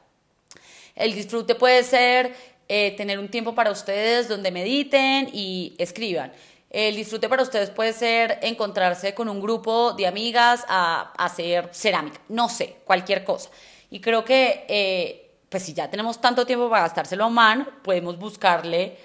El 0.94 1.14
disfrute 1.14 1.54
puede 1.54 1.82
ser 1.82 2.34
eh, 2.68 2.94
tener 2.96 3.18
un 3.18 3.28
tiempo 3.28 3.54
para 3.54 3.70
ustedes 3.70 4.28
donde 4.28 4.50
mediten 4.50 5.30
y 5.32 5.74
escriban. 5.78 6.32
El 6.74 6.96
disfrute 6.96 7.28
para 7.28 7.44
ustedes 7.44 7.70
puede 7.70 7.92
ser 7.92 8.40
encontrarse 8.42 9.14
con 9.14 9.28
un 9.28 9.40
grupo 9.40 9.92
de 9.92 10.08
amigas 10.08 10.64
a, 10.66 11.12
hacer 11.16 11.70
cerámica, 11.72 12.20
no 12.28 12.48
sé, 12.48 12.78
cualquier 12.84 13.22
cosa. 13.22 13.48
Y 13.92 14.00
creo 14.00 14.24
que, 14.24 14.64
eh, 14.68 15.30
pues 15.48 15.62
si 15.62 15.72
ya 15.72 15.88
tenemos 15.88 16.20
tanto 16.20 16.44
tiempo 16.44 16.68
para 16.68 16.82
gastárselo 16.82 17.26
a 17.26 17.28
man, 17.28 17.68
podemos 17.84 18.18
buscarle 18.18 18.98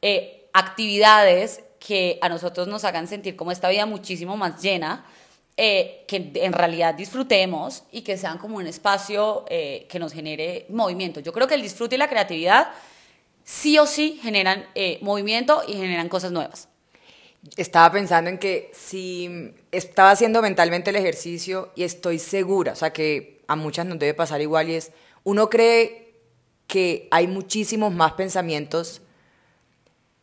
eh, 0.00 0.48
actividades 0.52 1.64
que 1.80 2.20
a 2.22 2.28
nosotros 2.28 2.68
nos 2.68 2.84
hagan 2.84 3.08
sentir 3.08 3.34
como 3.34 3.50
esta 3.50 3.68
vida 3.68 3.84
muchísimo 3.84 4.36
más 4.36 4.62
llena, 4.62 5.04
que 5.56 6.06
en 6.34 6.52
realidad 6.52 6.94
disfrutemos 6.94 7.82
y 7.90 8.02
que 8.02 8.16
sean 8.16 8.38
como 8.38 8.58
un 8.58 8.66
espacio 8.68 9.44
que 9.48 9.98
nos 9.98 10.12
genere 10.12 10.66
movimiento. 10.68 11.18
Yo 11.20 11.32
creo 11.32 11.48
que 11.48 11.54
el 11.54 11.62
disfrute 11.62 11.96
y 11.96 11.98
la 11.98 12.08
creatividad 12.08 12.68
sí 13.44 13.76
o 13.78 13.86
sí 13.86 14.20
generan 14.22 14.66
movimiento 15.00 15.62
y 15.66 15.74
generan 15.74 16.08
cosas 16.08 16.32
nuevas 16.32 16.68
estaba 17.56 17.92
pensando 17.92 18.30
en 18.30 18.38
que 18.38 18.70
si 18.72 19.54
estaba 19.72 20.10
haciendo 20.10 20.42
mentalmente 20.42 20.90
el 20.90 20.96
ejercicio 20.96 21.70
y 21.74 21.84
estoy 21.84 22.18
segura, 22.18 22.72
o 22.72 22.76
sea 22.76 22.92
que 22.92 23.42
a 23.48 23.56
muchas 23.56 23.86
nos 23.86 23.98
debe 23.98 24.14
pasar 24.14 24.40
igual 24.40 24.70
y 24.70 24.74
es, 24.74 24.92
uno 25.24 25.50
cree 25.50 26.14
que 26.66 27.08
hay 27.10 27.26
muchísimos 27.26 27.92
más 27.92 28.12
pensamientos, 28.12 29.02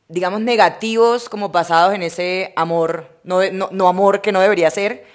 digamos, 0.07 0.41
negativos 0.41 1.29
como 1.29 1.49
basados 1.49 1.93
en 1.93 2.03
ese 2.03 2.53
amor, 2.55 3.07
no, 3.23 3.41
no, 3.51 3.87
amor 3.87 4.21
que 4.21 4.31
no 4.31 4.39
debería 4.39 4.71
ser, 4.71 5.05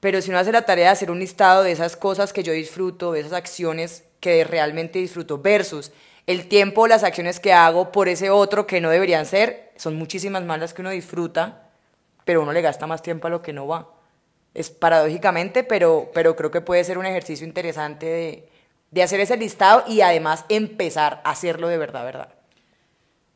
pero 0.00 0.20
si 0.20 0.30
uno 0.30 0.38
hace 0.38 0.52
la 0.52 0.66
tarea 0.66 0.86
de 0.86 0.92
hacer 0.92 1.10
un 1.10 1.20
listado 1.20 1.62
de 1.62 1.72
esas 1.72 1.96
cosas 1.96 2.32
que 2.32 2.42
yo 2.42 2.52
disfruto, 2.52 3.12
de 3.12 3.20
esas 3.20 3.32
acciones 3.32 4.04
que 4.18 4.44
realmente 4.44 4.98
disfruto, 4.98 5.38
versus 5.38 5.92
el 6.30 6.46
tiempo, 6.46 6.86
las 6.86 7.02
acciones 7.02 7.40
que 7.40 7.52
hago 7.52 7.90
por 7.90 8.08
ese 8.08 8.30
otro 8.30 8.64
que 8.64 8.80
no 8.80 8.88
deberían 8.88 9.26
ser, 9.26 9.72
son 9.74 9.96
muchísimas 9.96 10.44
más 10.44 10.60
las 10.60 10.72
que 10.72 10.82
uno 10.82 10.90
disfruta, 10.90 11.62
pero 12.24 12.42
uno 12.42 12.52
le 12.52 12.62
gasta 12.62 12.86
más 12.86 13.02
tiempo 13.02 13.26
a 13.26 13.30
lo 13.30 13.42
que 13.42 13.52
no 13.52 13.66
va. 13.66 13.88
Es 14.54 14.70
paradójicamente, 14.70 15.64
pero, 15.64 16.10
pero 16.14 16.36
creo 16.36 16.52
que 16.52 16.60
puede 16.60 16.84
ser 16.84 16.98
un 16.98 17.06
ejercicio 17.06 17.44
interesante 17.44 18.48
de, 18.92 19.02
hacer 19.02 19.18
ese 19.18 19.36
listado 19.36 19.82
y 19.88 20.02
además 20.02 20.44
empezar 20.48 21.20
a 21.24 21.30
hacerlo 21.30 21.66
de 21.66 21.78
verdad, 21.78 22.04
verdad. 22.04 22.28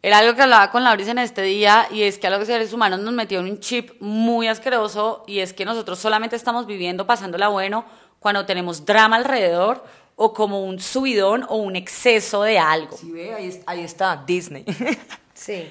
Era 0.01 0.19
algo 0.19 0.37
que 0.37 0.43
hablaba 0.43 0.71
con 0.71 0.85
Lauris 0.85 1.09
en 1.09 1.19
este 1.19 1.43
día 1.43 1.89
y 1.91 2.03
es 2.03 2.19
que 2.19 2.29
a 2.29 2.31
los 2.31 2.47
seres 2.47 2.73
humanos 2.73 3.01
nos 3.01 3.15
metió 3.15 3.41
un 3.41 3.59
chip 3.59 4.01
muy 4.01 4.47
asqueroso 4.47 5.25
y 5.27 5.41
es 5.41 5.53
que 5.53 5.65
nosotros 5.65 5.99
solamente 5.99 6.37
estamos 6.37 6.67
viviendo 6.67 7.07
pasándola 7.07 7.49
bueno 7.49 7.87
cuando 8.21 8.45
tenemos 8.45 8.85
drama 8.85 9.17
alrededor 9.17 9.83
o 10.17 10.33
como 10.33 10.65
un 10.65 10.81
subidón 10.81 11.45
o 11.49 11.57
un 11.57 11.77
exceso 11.77 12.43
de 12.43 12.59
algo. 12.59 12.97
Sí, 12.97 13.11
ve, 13.11 13.63
ahí, 13.67 13.85
está 13.85 14.23
Disney. 14.27 14.65
Sí. 15.37 15.69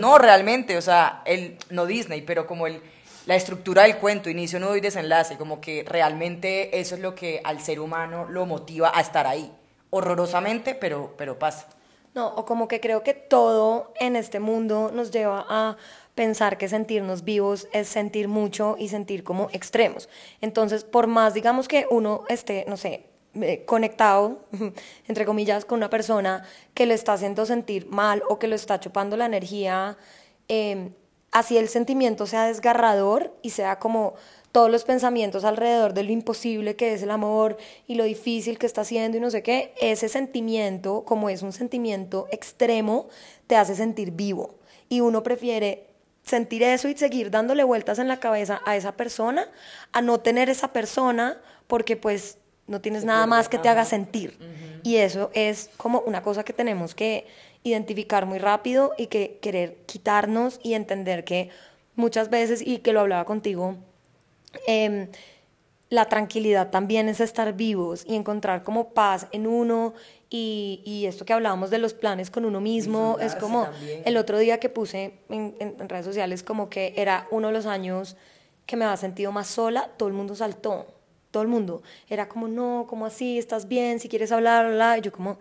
no, 0.00 0.18
realmente, 0.18 0.76
o 0.76 0.82
sea, 0.82 1.22
el, 1.24 1.56
no 1.70 1.86
Disney, 1.86 2.22
pero 2.22 2.48
como 2.48 2.66
el, 2.66 2.82
la 3.26 3.36
estructura 3.36 3.84
del 3.84 3.96
cuento, 3.98 4.28
inicio, 4.28 4.58
nudo 4.58 4.76
y 4.76 4.80
desenlace, 4.80 5.36
como 5.36 5.60
que 5.60 5.84
realmente 5.86 6.80
eso 6.80 6.96
es 6.96 7.00
lo 7.00 7.14
que 7.14 7.40
al 7.44 7.60
ser 7.60 7.78
humano 7.78 8.26
lo 8.28 8.44
motiva 8.44 8.90
a 8.92 9.00
estar 9.00 9.26
ahí. 9.26 9.52
Horrorosamente, 9.90 10.74
pero, 10.74 11.14
pero 11.16 11.38
pasa. 11.38 11.68
No, 12.14 12.26
o 12.28 12.44
como 12.44 12.66
que 12.66 12.80
creo 12.80 13.02
que 13.02 13.14
todo 13.14 13.92
en 14.00 14.16
este 14.16 14.40
mundo 14.40 14.90
nos 14.92 15.10
lleva 15.10 15.46
a 15.48 15.76
pensar 16.14 16.58
que 16.58 16.68
sentirnos 16.68 17.22
vivos 17.22 17.68
es 17.72 17.86
sentir 17.88 18.26
mucho 18.26 18.74
y 18.78 18.88
sentir 18.88 19.22
como 19.22 19.48
extremos. 19.52 20.08
Entonces, 20.40 20.82
por 20.82 21.06
más, 21.06 21.34
digamos 21.34 21.68
que 21.68 21.86
uno 21.90 22.24
esté, 22.28 22.64
no 22.66 22.76
sé, 22.76 23.06
conectado, 23.66 24.44
entre 25.08 25.24
comillas, 25.24 25.64
con 25.64 25.78
una 25.78 25.90
persona 25.90 26.44
que 26.74 26.86
lo 26.86 26.94
está 26.94 27.12
haciendo 27.14 27.46
sentir 27.46 27.86
mal 27.86 28.22
o 28.28 28.38
que 28.38 28.48
lo 28.48 28.54
está 28.54 28.80
chupando 28.80 29.16
la 29.16 29.26
energía, 29.26 29.96
em, 30.48 30.92
así 31.30 31.56
el 31.56 31.68
sentimiento 31.68 32.26
sea 32.26 32.46
desgarrador 32.46 33.34
y 33.42 33.50
sea 33.50 33.78
como 33.78 34.14
todos 34.52 34.70
los 34.70 34.84
pensamientos 34.84 35.44
alrededor 35.44 35.92
de 35.92 36.02
lo 36.02 36.12
imposible 36.12 36.74
que 36.74 36.94
es 36.94 37.02
el 37.02 37.10
amor 37.10 37.58
y 37.86 37.94
lo 37.96 38.04
difícil 38.04 38.58
que 38.58 38.66
está 38.66 38.80
haciendo 38.80 39.18
y 39.18 39.20
no 39.20 39.30
sé 39.30 39.42
qué, 39.42 39.74
ese 39.80 40.08
sentimiento, 40.08 41.04
como 41.04 41.28
es 41.28 41.42
un 41.42 41.52
sentimiento 41.52 42.26
extremo, 42.30 43.08
te 43.46 43.56
hace 43.56 43.74
sentir 43.74 44.12
vivo. 44.12 44.54
Y 44.88 45.00
uno 45.00 45.22
prefiere 45.22 45.86
sentir 46.22 46.62
eso 46.62 46.88
y 46.88 46.96
seguir 46.96 47.30
dándole 47.30 47.64
vueltas 47.64 47.98
en 47.98 48.08
la 48.08 48.20
cabeza 48.20 48.60
a 48.64 48.76
esa 48.76 48.96
persona, 48.96 49.48
a 49.92 50.02
no 50.02 50.20
tener 50.20 50.48
esa 50.48 50.72
persona, 50.72 51.40
porque 51.66 51.96
pues 51.96 52.38
no 52.68 52.80
tienes 52.80 53.04
nada 53.04 53.26
más 53.26 53.48
que 53.48 53.58
te 53.58 53.68
haga 53.68 53.84
sentir. 53.84 54.38
Y 54.84 54.96
eso 54.96 55.30
es 55.34 55.70
como 55.76 56.00
una 56.00 56.22
cosa 56.22 56.44
que 56.44 56.52
tenemos 56.52 56.94
que 56.94 57.26
identificar 57.64 58.26
muy 58.26 58.38
rápido 58.38 58.92
y 58.96 59.06
que 59.06 59.38
querer 59.42 59.76
quitarnos 59.86 60.60
y 60.62 60.74
entender 60.74 61.24
que 61.24 61.50
muchas 61.96 62.30
veces, 62.30 62.62
y 62.64 62.78
que 62.78 62.92
lo 62.92 63.00
hablaba 63.00 63.24
contigo, 63.24 63.76
em, 64.66 65.08
la 65.90 66.04
tranquilidad 66.04 66.70
también 66.70 67.08
es 67.08 67.20
estar 67.20 67.54
vivos 67.54 68.04
y 68.06 68.14
encontrar 68.14 68.62
como 68.62 68.90
paz 68.90 69.26
en 69.32 69.46
uno 69.46 69.94
y, 70.30 70.82
y 70.84 71.06
esto 71.06 71.24
que 71.24 71.32
hablábamos 71.32 71.70
de 71.70 71.78
los 71.78 71.94
planes 71.94 72.30
con 72.30 72.44
uno 72.44 72.60
mismo, 72.60 73.16
es 73.20 73.34
como 73.34 73.66
el 74.04 74.16
otro 74.18 74.38
día 74.38 74.60
que 74.60 74.68
puse 74.68 75.14
en, 75.30 75.54
en 75.58 75.88
redes 75.88 76.04
sociales 76.04 76.42
como 76.42 76.68
que 76.68 76.92
era 76.96 77.26
uno 77.30 77.46
de 77.46 77.54
los 77.54 77.64
años 77.64 78.16
que 78.66 78.76
me 78.76 78.84
había 78.84 78.98
sentido 78.98 79.32
más 79.32 79.46
sola, 79.46 79.90
todo 79.96 80.08
el 80.08 80.14
mundo 80.14 80.34
saltó 80.34 80.86
todo 81.30 81.42
el 81.42 81.48
mundo. 81.48 81.82
Era 82.08 82.28
como, 82.28 82.48
no, 82.48 82.86
como 82.88 83.06
así? 83.06 83.38
¿Estás 83.38 83.68
bien? 83.68 84.00
Si 84.00 84.08
quieres 84.08 84.32
hablar, 84.32 84.70
bla. 84.70 84.98
Y 84.98 85.02
yo 85.02 85.12
como, 85.12 85.38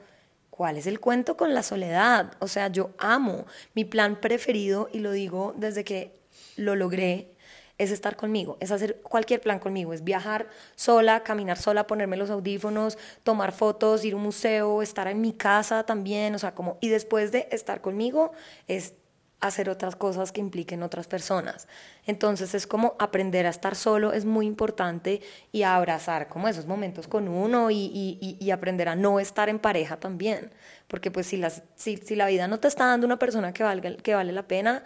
¿cuál 0.49 0.77
es 0.77 0.87
el 0.87 0.99
cuento 0.99 1.37
con 1.37 1.53
la 1.53 1.63
soledad? 1.63 2.33
O 2.39 2.47
sea, 2.47 2.67
yo 2.69 2.91
amo. 2.97 3.45
Mi 3.73 3.85
plan 3.85 4.19
preferido, 4.19 4.89
y 4.91 4.99
lo 4.99 5.11
digo 5.11 5.53
desde 5.57 5.83
que 5.83 6.19
lo 6.55 6.75
logré, 6.75 7.31
es 7.77 7.91
estar 7.91 8.15
conmigo, 8.15 8.57
es 8.59 8.71
hacer 8.71 9.01
cualquier 9.01 9.39
plan 9.41 9.59
conmigo, 9.59 9.93
es 9.93 10.03
viajar 10.03 10.47
sola, 10.75 11.23
caminar 11.23 11.57
sola, 11.57 11.85
ponerme 11.85 12.17
los 12.17 12.29
audífonos, 12.29 12.97
tomar 13.23 13.51
fotos, 13.51 14.03
ir 14.03 14.13
a 14.13 14.15
un 14.15 14.23
museo, 14.23 14.81
estar 14.81 15.07
en 15.07 15.21
mi 15.21 15.33
casa 15.33 15.83
también, 15.83 16.33
o 16.33 16.39
sea, 16.39 16.55
como, 16.55 16.77
y 16.81 16.89
después 16.89 17.31
de 17.31 17.47
estar 17.51 17.81
conmigo, 17.81 18.31
es 18.67 18.95
hacer 19.39 19.69
otras 19.69 19.95
cosas 19.95 20.31
que 20.31 20.41
impliquen 20.41 20.81
otras 20.81 21.07
personas. 21.07 21.67
Entonces 22.05 22.55
es 22.55 22.65
como 22.65 22.95
aprender 22.97 23.45
a 23.45 23.49
estar 23.49 23.75
solo 23.75 24.13
es 24.13 24.25
muy 24.25 24.47
importante 24.47 25.21
y 25.51 25.63
a 25.63 25.75
abrazar 25.75 26.27
como 26.27 26.47
esos 26.47 26.65
momentos 26.65 27.07
con 27.07 27.27
uno 27.27 27.69
y, 27.69 28.49
aprender 28.51 28.89
a 28.89 28.95
no 28.95 29.19
estar 29.19 29.49
en 29.49 29.59
pareja 29.59 29.99
también. 29.99 30.51
Porque 30.87 31.11
pues 31.11 31.27
si, 31.27 31.41
si, 31.75 31.97
si, 31.97 32.15
la 32.15 32.27
vida 32.27 32.47
no 32.47 32.59
te 32.59 32.67
está 32.67 32.87
dando 32.87 33.05
una 33.05 33.19
persona 33.19 33.53
que, 33.53 33.63
valga, 33.63 33.95
que 33.97 34.15
vale 34.15 34.31
la 34.31 34.47
pena, 34.47 34.83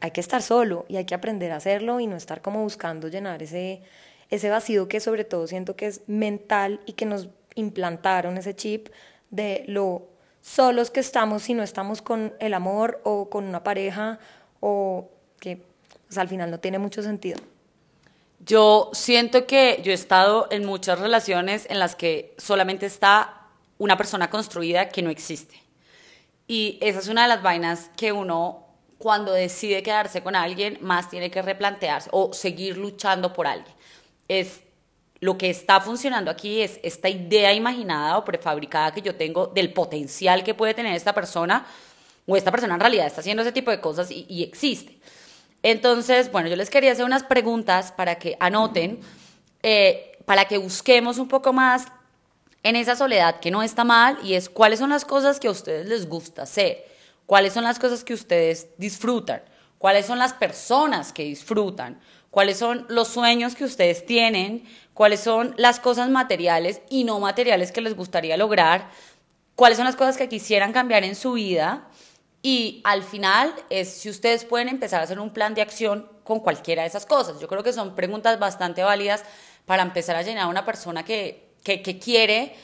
hay 0.00 0.10
que 0.10 0.20
estar 0.20 0.42
solo 0.42 0.86
y 0.88 0.96
hay 0.96 1.04
que 1.04 1.14
aprender 1.14 1.52
a 1.52 1.56
hacerlo 1.56 2.00
y 2.00 2.06
no 2.06 2.16
estar 2.16 2.40
como 2.40 2.62
buscando 2.62 3.08
llenar 3.08 3.42
ese, 3.42 3.82
ese 4.30 4.50
vacío 4.50 4.88
que 4.88 5.00
sobre 5.00 5.24
todo 5.24 5.46
siento 5.46 5.76
que 5.76 5.86
es 5.86 6.02
mental 6.06 6.80
y 6.86 6.94
que 6.94 7.06
nos 7.06 7.28
implantaron 7.54 8.38
ese 8.38 8.54
chip 8.54 8.88
de 9.30 9.64
lo 9.68 10.15
solos 10.46 10.90
que 10.90 11.00
estamos 11.00 11.42
si 11.42 11.54
no 11.54 11.64
estamos 11.64 12.02
con 12.02 12.32
el 12.38 12.54
amor 12.54 13.00
o 13.02 13.28
con 13.28 13.46
una 13.46 13.64
pareja 13.64 14.20
o 14.60 15.10
que 15.40 15.60
pues, 16.06 16.18
al 16.18 16.28
final 16.28 16.52
no 16.52 16.60
tiene 16.60 16.78
mucho 16.78 17.02
sentido. 17.02 17.38
Yo 18.38 18.90
siento 18.92 19.46
que 19.46 19.80
yo 19.82 19.90
he 19.90 19.94
estado 19.94 20.46
en 20.52 20.64
muchas 20.64 21.00
relaciones 21.00 21.66
en 21.68 21.80
las 21.80 21.96
que 21.96 22.32
solamente 22.38 22.86
está 22.86 23.48
una 23.78 23.96
persona 23.96 24.30
construida 24.30 24.88
que 24.88 25.02
no 25.02 25.10
existe. 25.10 25.60
Y 26.46 26.78
esa 26.80 27.00
es 27.00 27.08
una 27.08 27.22
de 27.22 27.28
las 27.28 27.42
vainas 27.42 27.90
que 27.96 28.12
uno 28.12 28.68
cuando 28.98 29.32
decide 29.32 29.82
quedarse 29.82 30.22
con 30.22 30.36
alguien 30.36 30.78
más 30.80 31.10
tiene 31.10 31.28
que 31.28 31.42
replantearse 31.42 32.08
o 32.12 32.32
seguir 32.32 32.78
luchando 32.78 33.32
por 33.32 33.48
alguien. 33.48 33.74
Es 34.28 34.60
lo 35.20 35.38
que 35.38 35.50
está 35.50 35.80
funcionando 35.80 36.30
aquí 36.30 36.60
es 36.60 36.78
esta 36.82 37.08
idea 37.08 37.52
imaginada 37.52 38.18
o 38.18 38.24
prefabricada 38.24 38.92
que 38.92 39.02
yo 39.02 39.14
tengo 39.14 39.46
del 39.46 39.72
potencial 39.72 40.44
que 40.44 40.54
puede 40.54 40.74
tener 40.74 40.94
esta 40.94 41.14
persona, 41.14 41.66
o 42.26 42.36
esta 42.36 42.50
persona 42.50 42.74
en 42.74 42.80
realidad 42.80 43.06
está 43.06 43.20
haciendo 43.20 43.42
ese 43.42 43.52
tipo 43.52 43.70
de 43.70 43.80
cosas 43.80 44.10
y, 44.10 44.42
existe. 44.42 44.98
Entonces, 45.62 46.30
bueno, 46.30 46.48
yo 46.48 46.56
les 46.56 46.70
quería 46.70 46.92
hacer 46.92 47.04
unas 47.04 47.22
preguntas 47.22 47.92
para 47.92 48.16
que 48.16 48.36
anoten, 48.40 49.00
eh, 49.62 50.18
para 50.24 50.44
que 50.44 50.58
busquemos 50.58 51.18
un 51.18 51.28
poco 51.28 51.52
más 51.52 51.86
en 52.62 52.76
esa 52.76 52.96
soledad 52.96 53.40
que 53.40 53.50
no 53.50 53.62
está 53.62 53.84
mal 53.84 54.18
y 54.22 54.34
es 54.34 54.48
cuáles 54.50 54.80
son 54.80 54.90
las 54.90 55.04
cosas 55.04 55.38
que 55.38 55.48
a 55.48 55.52
ustedes 55.52 55.86
les 55.86 56.08
gusta 56.08 56.42
hacer, 56.42 56.84
cuáles 57.24 57.52
son 57.52 57.64
las 57.64 57.78
cosas 57.78 58.04
que 58.04 58.12
ustedes 58.12 58.68
disfrutan, 58.76 59.42
cuáles 59.78 60.06
son 60.06 60.18
las 60.18 60.32
personas 60.32 61.12
que 61.12 61.22
disfrutan, 61.22 62.00
cuáles 62.30 62.58
son 62.58 62.86
los 62.88 63.08
sueños 63.08 63.54
que 63.54 63.64
ustedes 63.64 64.04
tienen, 64.06 64.64
cuáles 64.94 65.20
son 65.20 65.54
las 65.56 65.80
cosas 65.80 66.08
materiales 66.08 66.80
y 66.88 67.04
no 67.04 67.20
materiales 67.20 67.72
que 67.72 67.80
les 67.80 67.94
gustaría 67.94 68.36
lograr, 68.36 68.88
cuáles 69.54 69.76
son 69.76 69.86
las 69.86 69.96
cosas 69.96 70.16
que 70.16 70.28
quisieran 70.28 70.72
cambiar 70.72 71.04
en 71.04 71.14
su 71.14 71.32
vida. 71.32 71.88
Y 72.42 72.80
al 72.84 73.02
final 73.02 73.52
es 73.70 73.90
si 73.90 74.08
ustedes 74.08 74.44
pueden 74.44 74.68
empezar 74.68 75.00
a 75.00 75.04
hacer 75.04 75.18
un 75.18 75.30
plan 75.30 75.54
de 75.54 75.62
acción 75.62 76.08
con 76.22 76.40
cualquiera 76.40 76.82
de 76.82 76.88
esas 76.88 77.06
cosas. 77.06 77.40
Yo 77.40 77.48
creo 77.48 77.62
que 77.62 77.72
son 77.72 77.94
preguntas 77.94 78.38
bastante 78.38 78.82
válidas 78.82 79.24
para 79.64 79.82
empezar 79.82 80.16
a 80.16 80.22
llenar 80.22 80.44
a 80.44 80.48
una 80.48 80.64
persona 80.64 81.04
que, 81.04 81.46
que, 81.62 81.98
quiere 81.98 82.54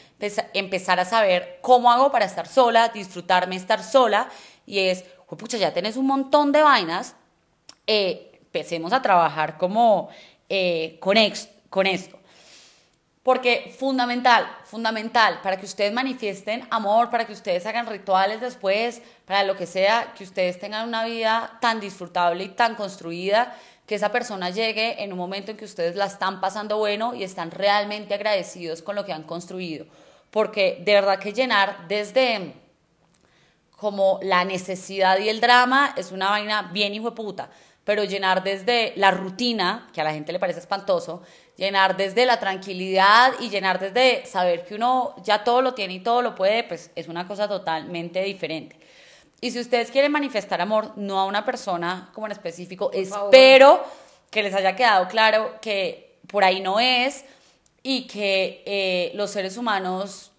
empezar 0.54 1.00
a 1.00 1.04
saber 1.04 1.58
cómo 1.62 1.90
hago 1.90 2.12
para 2.12 2.24
estar 2.24 2.46
sola, 2.46 2.88
disfrutarme 2.88 3.56
estar 3.56 3.82
sola. 3.82 4.28
Y 4.66 4.78
es, 4.78 5.04
pucha, 5.26 5.58
ya 5.58 5.72
tenés 5.72 5.96
un 5.96 6.06
montón 6.06 6.52
de 6.52 6.62
vainas, 6.62 7.16
eh, 7.86 8.31
empecemos 8.52 8.92
a 8.92 9.00
trabajar 9.00 9.56
como 9.56 10.10
eh, 10.46 10.98
con, 11.00 11.16
con 11.70 11.86
esto. 11.86 12.18
Porque 13.22 13.74
fundamental, 13.78 14.46
fundamental, 14.64 15.40
para 15.42 15.56
que 15.56 15.64
ustedes 15.64 15.92
manifiesten 15.92 16.66
amor, 16.70 17.08
para 17.08 17.24
que 17.26 17.32
ustedes 17.32 17.64
hagan 17.64 17.86
rituales 17.86 18.42
después, 18.42 19.00
para 19.24 19.44
lo 19.44 19.56
que 19.56 19.64
sea, 19.64 20.12
que 20.18 20.24
ustedes 20.24 20.58
tengan 20.58 20.86
una 20.86 21.04
vida 21.04 21.56
tan 21.62 21.80
disfrutable 21.80 22.44
y 22.44 22.48
tan 22.48 22.74
construida, 22.74 23.56
que 23.86 23.94
esa 23.94 24.12
persona 24.12 24.50
llegue 24.50 25.02
en 25.02 25.12
un 25.12 25.18
momento 25.18 25.50
en 25.50 25.56
que 25.56 25.64
ustedes 25.64 25.96
la 25.96 26.06
están 26.06 26.40
pasando 26.40 26.76
bueno 26.76 27.14
y 27.14 27.22
están 27.22 27.50
realmente 27.50 28.12
agradecidos 28.12 28.82
con 28.82 28.96
lo 28.96 29.06
que 29.06 29.14
han 29.14 29.22
construido. 29.22 29.86
Porque 30.30 30.82
de 30.84 30.92
verdad 30.92 31.18
que 31.18 31.32
llenar 31.32 31.88
desde 31.88 32.54
como 33.76 34.18
la 34.22 34.44
necesidad 34.44 35.18
y 35.18 35.28
el 35.28 35.40
drama 35.40 35.94
es 35.96 36.12
una 36.12 36.28
vaina 36.30 36.70
bien 36.72 36.92
hijo 36.92 37.10
de 37.10 37.16
puta 37.16 37.50
pero 37.84 38.04
llenar 38.04 38.42
desde 38.42 38.92
la 38.96 39.10
rutina, 39.10 39.88
que 39.92 40.00
a 40.00 40.04
la 40.04 40.12
gente 40.12 40.32
le 40.32 40.38
parece 40.38 40.60
espantoso, 40.60 41.22
llenar 41.56 41.96
desde 41.96 42.26
la 42.26 42.38
tranquilidad 42.38 43.32
y 43.40 43.50
llenar 43.50 43.78
desde 43.78 44.24
saber 44.26 44.64
que 44.64 44.74
uno 44.74 45.14
ya 45.22 45.44
todo 45.44 45.62
lo 45.62 45.74
tiene 45.74 45.94
y 45.94 46.00
todo 46.00 46.22
lo 46.22 46.34
puede, 46.34 46.64
pues 46.64 46.90
es 46.94 47.08
una 47.08 47.26
cosa 47.26 47.48
totalmente 47.48 48.22
diferente. 48.22 48.78
Y 49.40 49.50
si 49.50 49.58
ustedes 49.58 49.90
quieren 49.90 50.12
manifestar 50.12 50.60
amor, 50.60 50.92
no 50.96 51.18
a 51.18 51.24
una 51.24 51.44
persona 51.44 52.10
como 52.14 52.26
en 52.26 52.32
específico, 52.32 52.90
espero 52.92 53.82
que 54.30 54.42
les 54.42 54.54
haya 54.54 54.76
quedado 54.76 55.08
claro 55.08 55.56
que 55.60 56.18
por 56.28 56.44
ahí 56.44 56.60
no 56.60 56.78
es 56.78 57.24
y 57.82 58.06
que 58.06 58.62
eh, 58.64 59.10
los 59.14 59.30
seres 59.32 59.56
humanos 59.56 60.30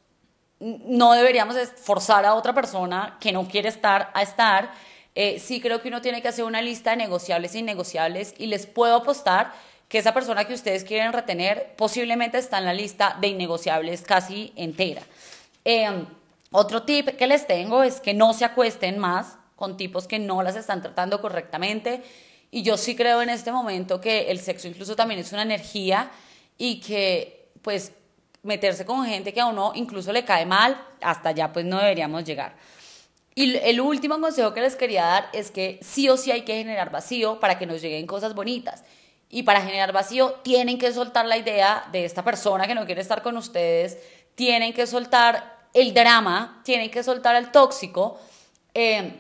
no 0.60 1.12
deberíamos 1.12 1.58
forzar 1.76 2.26
a 2.26 2.36
otra 2.36 2.54
persona 2.54 3.18
que 3.20 3.34
no 3.34 3.46
quiere 3.48 3.68
estar 3.68 4.10
a 4.14 4.22
estar 4.22 4.72
eh, 5.16 5.40
sí 5.40 5.62
creo 5.62 5.82
que 5.82 5.90
uno 5.90 6.02
tiene 6.02 6.22
que 6.22 6.28
hacer 6.28 6.46
una 6.46 6.62
lista 6.62 6.92
de 6.92 6.98
negociables 6.98 7.54
e 7.54 7.60
innegociables 7.60 8.34
y 8.38 8.48
les 8.48 8.66
puedo 8.66 8.96
apostar 8.96 9.54
que 9.88 10.00
esa 10.00 10.14
persona 10.14 10.46
que 10.46 10.54
ustedes 10.54 10.84
quieren 10.84 11.14
retener 11.14 11.76
posiblemente 11.76 12.40
está 12.40 12.58
en 12.58 12.66
la 12.66 12.74
lista 12.74 13.18
de 13.22 13.28
innegociables 13.28 14.02
casi 14.02 14.52
entera. 14.56 15.04
Em, 15.64 16.06
otro 16.52 16.84
tip 16.84 17.10
que 17.10 17.28
les 17.28 17.46
tengo 17.46 17.84
es 17.84 18.00
que 18.00 18.14
no 18.14 18.34
se 18.34 18.46
acuesten 18.46 18.98
más 18.98 19.38
con 19.56 19.78
tipos 19.78 20.08
que 20.08 20.20
no 20.20 20.42
las 20.42 20.56
están 20.56 20.82
tratando 20.82 21.22
correctamente. 21.22 22.04
Y 22.52 22.64
yo 22.64 22.78
sí 22.78 22.96
creo 22.96 23.22
en 23.22 23.30
este 23.30 23.52
momento 23.52 24.02
que 24.02 24.32
el 24.32 24.40
sexo 24.40 24.68
incluso 24.68 24.96
también 24.96 25.20
es 25.20 25.32
una 25.32 25.44
energía 25.44 26.12
y 26.58 26.80
que 26.80 27.50
pues 27.62 27.94
meterse 28.44 28.86
con 28.86 29.06
gente 29.06 29.34
que 29.34 29.42
a 29.42 29.46
uno 29.46 29.72
incluso 29.76 30.12
le 30.12 30.26
cae 30.26 30.46
mal, 30.46 30.80
hasta 31.02 31.30
allá 31.30 31.54
pues 31.54 31.66
no 31.66 31.78
deberíamos 31.78 32.24
llegar. 32.24 32.56
Y 33.36 33.58
el 33.58 33.82
último 33.82 34.20
consejo 34.20 34.54
que 34.54 34.62
les 34.62 34.76
quería 34.76 35.06
dar 35.06 35.30
es 35.34 35.50
que 35.50 35.80
sí 35.82 36.08
o 36.10 36.18
sí 36.18 36.32
hay 36.32 36.42
que 36.42 36.56
generar 36.56 36.92
vacío 36.92 37.40
para 37.40 37.58
que 37.58 37.66
nos 37.66 37.82
lleguen 37.82 38.06
cosas 38.06 38.36
bonitas. 38.36 38.84
Y 39.30 39.44
para 39.44 39.62
generar 39.62 39.92
vacío 39.92 40.34
tienen 40.44 40.78
que 40.78 40.94
soltar 40.94 41.26
la 41.26 41.38
idea 41.38 41.88
de 41.92 42.06
esta 42.06 42.24
persona 42.24 42.68
que 42.68 42.76
no 42.76 42.86
quiere 42.86 43.02
estar 43.02 43.24
con 43.24 43.36
ustedes, 43.36 43.98
tienen 44.36 44.74
que 44.74 44.86
soltar 44.86 45.68
el 45.74 45.94
drama, 45.94 46.62
tienen 46.64 46.92
que 46.92 47.02
soltar 47.02 47.36
el 47.36 47.52
tóxico. 47.52 48.20
Eh, 48.76 49.20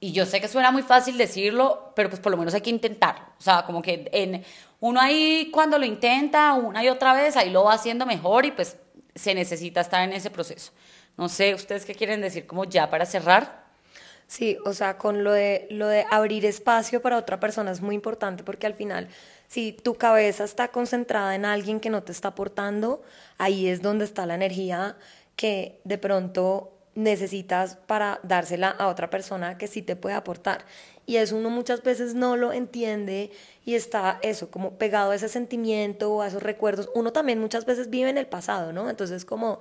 y 0.00 0.12
yo 0.12 0.26
sé 0.26 0.40
que 0.40 0.48
suena 0.48 0.70
muy 0.70 0.82
fácil 0.82 1.16
decirlo, 1.16 1.92
pero 1.94 2.10
pues 2.10 2.20
por 2.20 2.32
lo 2.32 2.36
menos 2.36 2.52
hay 2.54 2.60
que 2.60 2.70
intentarlo. 2.70 3.24
O 3.38 3.42
sea, 3.42 3.64
como 3.64 3.80
que 3.80 4.08
en, 4.12 4.44
uno 4.80 5.00
ahí 5.00 5.48
cuando 5.50 5.78
lo 5.78 5.86
intenta 5.86 6.52
una 6.54 6.84
y 6.84 6.88
otra 6.88 7.14
vez, 7.14 7.36
ahí 7.36 7.50
lo 7.50 7.64
va 7.64 7.74
haciendo 7.74 8.04
mejor 8.04 8.44
y 8.44 8.50
pues 8.50 8.76
se 9.14 9.34
necesita 9.34 9.80
estar 9.80 10.02
en 10.02 10.12
ese 10.12 10.30
proceso. 10.30 10.72
No 11.16 11.28
sé, 11.28 11.54
¿ustedes 11.54 11.84
qué 11.84 11.94
quieren 11.94 12.20
decir 12.20 12.46
como 12.46 12.64
ya 12.64 12.90
para 12.90 13.06
cerrar? 13.06 13.64
Sí, 14.26 14.56
o 14.64 14.72
sea, 14.72 14.96
con 14.96 15.22
lo 15.22 15.32
de, 15.32 15.66
lo 15.70 15.86
de 15.86 16.06
abrir 16.10 16.44
espacio 16.46 17.02
para 17.02 17.18
otra 17.18 17.38
persona 17.40 17.70
es 17.70 17.80
muy 17.80 17.94
importante 17.94 18.42
porque 18.42 18.66
al 18.66 18.74
final, 18.74 19.08
si 19.48 19.72
tu 19.72 19.94
cabeza 19.94 20.44
está 20.44 20.68
concentrada 20.68 21.34
en 21.34 21.44
alguien 21.44 21.78
que 21.78 21.90
no 21.90 22.02
te 22.02 22.12
está 22.12 22.28
aportando, 22.28 23.02
ahí 23.38 23.68
es 23.68 23.82
donde 23.82 24.04
está 24.04 24.26
la 24.26 24.34
energía 24.34 24.96
que 25.36 25.80
de 25.84 25.98
pronto 25.98 26.72
necesitas 26.94 27.76
para 27.76 28.20
dársela 28.22 28.70
a 28.70 28.88
otra 28.88 29.10
persona 29.10 29.58
que 29.58 29.66
sí 29.66 29.82
te 29.82 29.96
puede 29.96 30.14
aportar. 30.14 30.64
Y 31.06 31.16
eso 31.16 31.36
uno 31.36 31.50
muchas 31.50 31.82
veces 31.82 32.14
no 32.14 32.36
lo 32.36 32.52
entiende 32.52 33.30
y 33.64 33.74
está 33.74 34.18
eso, 34.22 34.50
como 34.50 34.78
pegado 34.78 35.10
a 35.10 35.16
ese 35.16 35.28
sentimiento 35.28 36.12
o 36.12 36.22
a 36.22 36.28
esos 36.28 36.42
recuerdos. 36.42 36.88
Uno 36.94 37.12
también 37.12 37.40
muchas 37.40 37.66
veces 37.66 37.90
vive 37.90 38.10
en 38.10 38.18
el 38.18 38.26
pasado, 38.26 38.72
¿no? 38.72 38.88
Entonces 38.88 39.24
como 39.24 39.60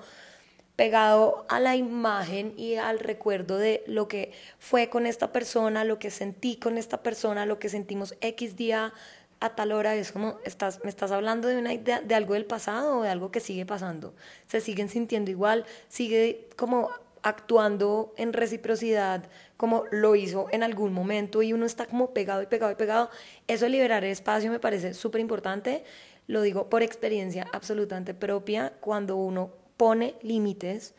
pegado 0.76 1.46
a 1.50 1.60
la 1.60 1.76
imagen 1.76 2.54
y 2.58 2.76
al 2.76 3.00
recuerdo 3.00 3.58
de 3.58 3.84
lo 3.86 4.08
que 4.08 4.32
fue 4.60 4.90
con 4.90 5.06
esta 5.06 5.32
persona, 5.32 5.84
lo 5.84 6.00
que 6.00 6.10
sentí 6.10 6.56
con 6.56 6.78
esta 6.78 7.04
persona, 7.04 7.46
lo 7.46 7.60
que 7.60 7.70
sentimos 7.70 8.16
X 8.22 8.56
día 8.56 8.94
a 9.40 9.56
tal 9.56 9.74
hora, 9.74 9.94
es 9.96 10.12
como, 10.12 10.40
estás, 10.46 10.80
me 10.84 10.90
estás 10.90 11.12
hablando 11.12 11.48
de, 11.50 11.58
una 11.58 11.74
idea, 11.74 12.02
de 12.02 12.16
algo 12.16 12.34
del 12.34 12.46
pasado 12.46 13.00
o 13.00 13.04
de 13.04 13.10
algo 13.10 13.30
que 13.30 13.42
sigue 13.42 13.66
pasando. 13.66 14.14
Se 14.48 14.62
siguen 14.62 14.90
sintiendo 14.90 15.32
igual, 15.32 15.66
sigue 15.90 16.48
como 16.56 16.90
actuando 17.24 18.14
en 18.18 18.34
reciprocidad 18.34 19.30
como 19.58 19.86
lo 19.92 20.16
hizo 20.16 20.48
en 20.52 20.62
algún 20.62 20.94
momento 20.94 21.42
y 21.42 21.54
uno 21.54 21.66
está 21.66 21.86
como 21.86 22.14
pegado 22.14 22.42
y 22.42 22.48
pegado 22.48 22.72
y 22.72 22.76
pegado. 22.76 23.10
Eso 23.48 23.66
de 23.66 23.72
liberar 23.72 24.04
espacio 24.04 24.52
me 24.52 24.60
parece 24.60 24.94
súper 24.94 25.22
importante. 25.22 25.84
Lo 26.28 26.42
digo 26.42 26.70
por 26.70 26.84
experiencia 26.84 27.48
absolutamente 27.54 28.14
propia. 28.14 28.74
Cuando 28.82 29.16
uno 29.16 29.63
pone 29.84 30.16
límites, 30.22 30.94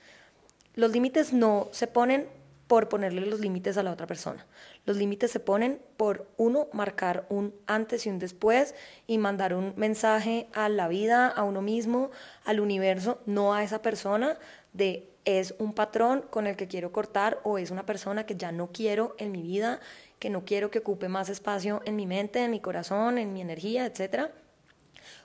los 0.75 0.91
límites 0.91 1.33
no 1.33 1.69
se 1.71 1.87
ponen 1.87 2.29
por 2.67 2.91
ponerle 2.91 3.25
los 3.25 3.41
límites 3.41 3.79
a 3.79 3.83
la 3.83 3.91
otra 3.91 4.07
persona. 4.07 4.45
Los 4.85 4.99
límites 4.99 5.31
se 5.31 5.41
ponen 5.41 5.81
por 5.97 6.29
uno 6.37 6.69
marcar 6.75 7.25
un 7.31 7.55
antes 7.67 8.05
y 8.05 8.11
un 8.11 8.19
después 8.19 8.75
y 9.07 9.17
mandar 9.17 9.55
un 9.55 9.73
mensaje 9.77 10.49
a 10.53 10.69
la 10.69 10.87
vida, 10.89 11.29
a 11.29 11.45
uno 11.45 11.63
mismo, 11.63 12.11
al 12.45 12.61
universo, 12.61 13.23
no 13.25 13.55
a 13.55 13.65
esa 13.65 13.81
persona 13.81 14.37
de 14.75 15.09
es 15.25 15.55
un 15.59 15.73
patrón 15.73 16.23
con 16.29 16.47
el 16.47 16.55
que 16.55 16.69
quiero 16.69 16.93
cortar 16.93 17.41
o 17.43 17.57
es 17.57 17.71
una 17.71 17.87
persona 17.87 18.27
que 18.27 18.37
ya 18.37 18.53
no 18.53 18.69
quiero 18.71 19.15
en 19.17 19.33
mi 19.33 19.41
vida, 19.41 19.81
que 20.19 20.29
no 20.29 20.45
quiero 20.45 20.71
que 20.71 20.81
ocupe 20.81 21.09
más 21.09 21.31
espacio 21.31 21.81
en 21.87 21.97
mi 21.97 22.05
mente, 22.05 22.45
en 22.45 22.51
mi 22.51 22.61
corazón, 22.61 23.17
en 23.17 23.33
mi 23.33 23.41
energía, 23.41 23.87
etcétera 23.87 24.31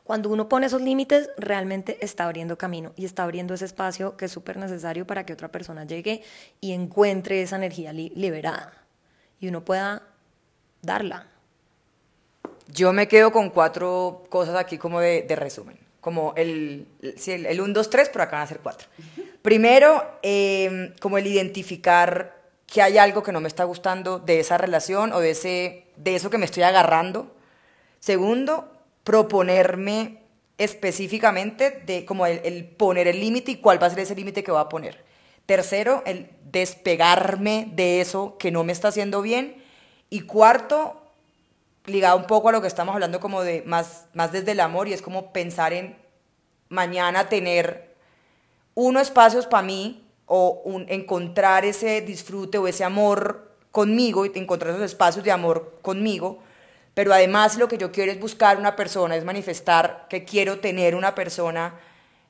cuando 0.09 0.29
uno 0.29 0.49
pone 0.49 0.65
esos 0.65 0.81
límites, 0.81 1.29
realmente 1.37 1.99
está 2.01 2.23
abriendo 2.23 2.57
camino 2.57 2.93
y 2.95 3.05
está 3.05 3.25
abriendo 3.25 3.53
ese 3.53 3.65
espacio 3.65 4.17
que 4.17 4.25
es 4.25 4.31
súper 4.31 4.57
necesario 4.57 5.05
para 5.05 5.23
que 5.23 5.33
otra 5.33 5.51
persona 5.51 5.83
llegue 5.83 6.23
y 6.59 6.71
encuentre 6.71 7.43
esa 7.43 7.57
energía 7.57 7.93
liberada 7.93 8.73
y 9.39 9.49
uno 9.49 9.63
pueda 9.63 10.01
darla. 10.81 11.27
Yo 12.69 12.91
me 12.91 13.07
quedo 13.07 13.31
con 13.31 13.51
cuatro 13.51 14.23
cosas 14.29 14.55
aquí 14.55 14.79
como 14.79 14.99
de, 14.99 15.27
resumen. 15.35 15.77
Como 16.01 16.33
el, 16.35 16.87
el, 17.03 17.45
el 17.45 17.61
1, 17.61 17.71
2, 17.71 17.89
3, 17.91 18.09
pero 18.11 18.23
acá 18.23 18.37
van 18.37 18.45
a 18.45 18.47
ser 18.47 18.61
cuatro. 18.61 18.87
Primero, 19.43 20.17
em, 20.23 20.91
como 20.99 21.19
el 21.19 21.27
identificar 21.27 22.35
que 22.65 22.81
hay 22.81 22.97
algo 22.97 23.21
que 23.21 23.31
no 23.31 23.41
me 23.41 23.47
está 23.47 23.63
gustando 23.63 24.17
de 24.17 24.39
esa 24.39 24.57
relación 24.57 25.13
o 25.13 25.19
de, 25.19 25.29
ese, 25.29 25.85
de 25.97 26.15
eso 26.15 26.31
que 26.31 26.39
me 26.39 26.45
estoy 26.45 26.63
agarrando. 26.63 27.31
Segundo, 27.99 28.78
proponerme 29.03 30.19
específicamente 30.57 31.81
de 31.85 32.05
como 32.05 32.25
el, 32.25 32.65
poner 32.65 33.07
el 33.07 33.19
límite 33.19 33.51
y 33.51 33.55
cuál 33.55 33.81
va 33.81 33.87
a 33.87 33.89
ser 33.89 33.99
ese 33.99 34.15
límite 34.15 34.43
que 34.43 34.51
va 34.51 34.61
a 34.61 34.69
poner. 34.69 35.03
Tercero, 35.45 36.03
el 36.05 36.29
despegarme 36.51 37.71
de 37.73 38.01
eso 38.01 38.37
que 38.37 38.51
no 38.51 38.63
me 38.63 38.73
está 38.73 38.89
haciendo 38.89 39.21
bien. 39.21 39.63
Y 40.09 40.21
cuarto, 40.21 41.01
ligado 41.85 42.17
un 42.17 42.25
poco 42.25 42.49
a 42.49 42.51
lo 42.51 42.61
que 42.61 42.67
estamos 42.67 42.93
hablando 42.93 43.19
como 43.19 43.41
de 43.41 43.63
más, 43.65 44.05
más 44.13 44.31
desde 44.31 44.51
el 44.51 44.59
amor 44.59 44.87
y 44.87 44.93
es 44.93 45.01
como 45.01 45.31
pensar 45.31 45.73
en 45.73 45.95
mañana 46.67 47.29
tener 47.29 47.95
uno 48.75 48.99
espacios 48.99 49.47
para 49.47 49.63
mí 49.63 50.03
o 50.25 50.61
un, 50.65 50.85
encontrar 50.89 51.65
ese 51.65 52.01
disfrute 52.01 52.57
o 52.57 52.67
ese 52.67 52.83
amor 52.83 53.55
conmigo 53.71 54.25
y 54.25 54.31
encontrar 54.35 54.71
esos 54.71 54.85
espacios 54.85 55.23
de 55.23 55.31
amor 55.31 55.79
conmigo 55.81 56.39
pero 56.93 57.13
además 57.13 57.57
lo 57.57 57.67
que 57.67 57.77
yo 57.77 57.91
quiero 57.91 58.11
es 58.11 58.19
buscar 58.19 58.57
una 58.57 58.75
persona, 58.75 59.15
es 59.15 59.23
manifestar 59.23 60.07
que 60.09 60.25
quiero 60.25 60.59
tener 60.59 60.95
una 60.95 61.15
persona 61.15 61.79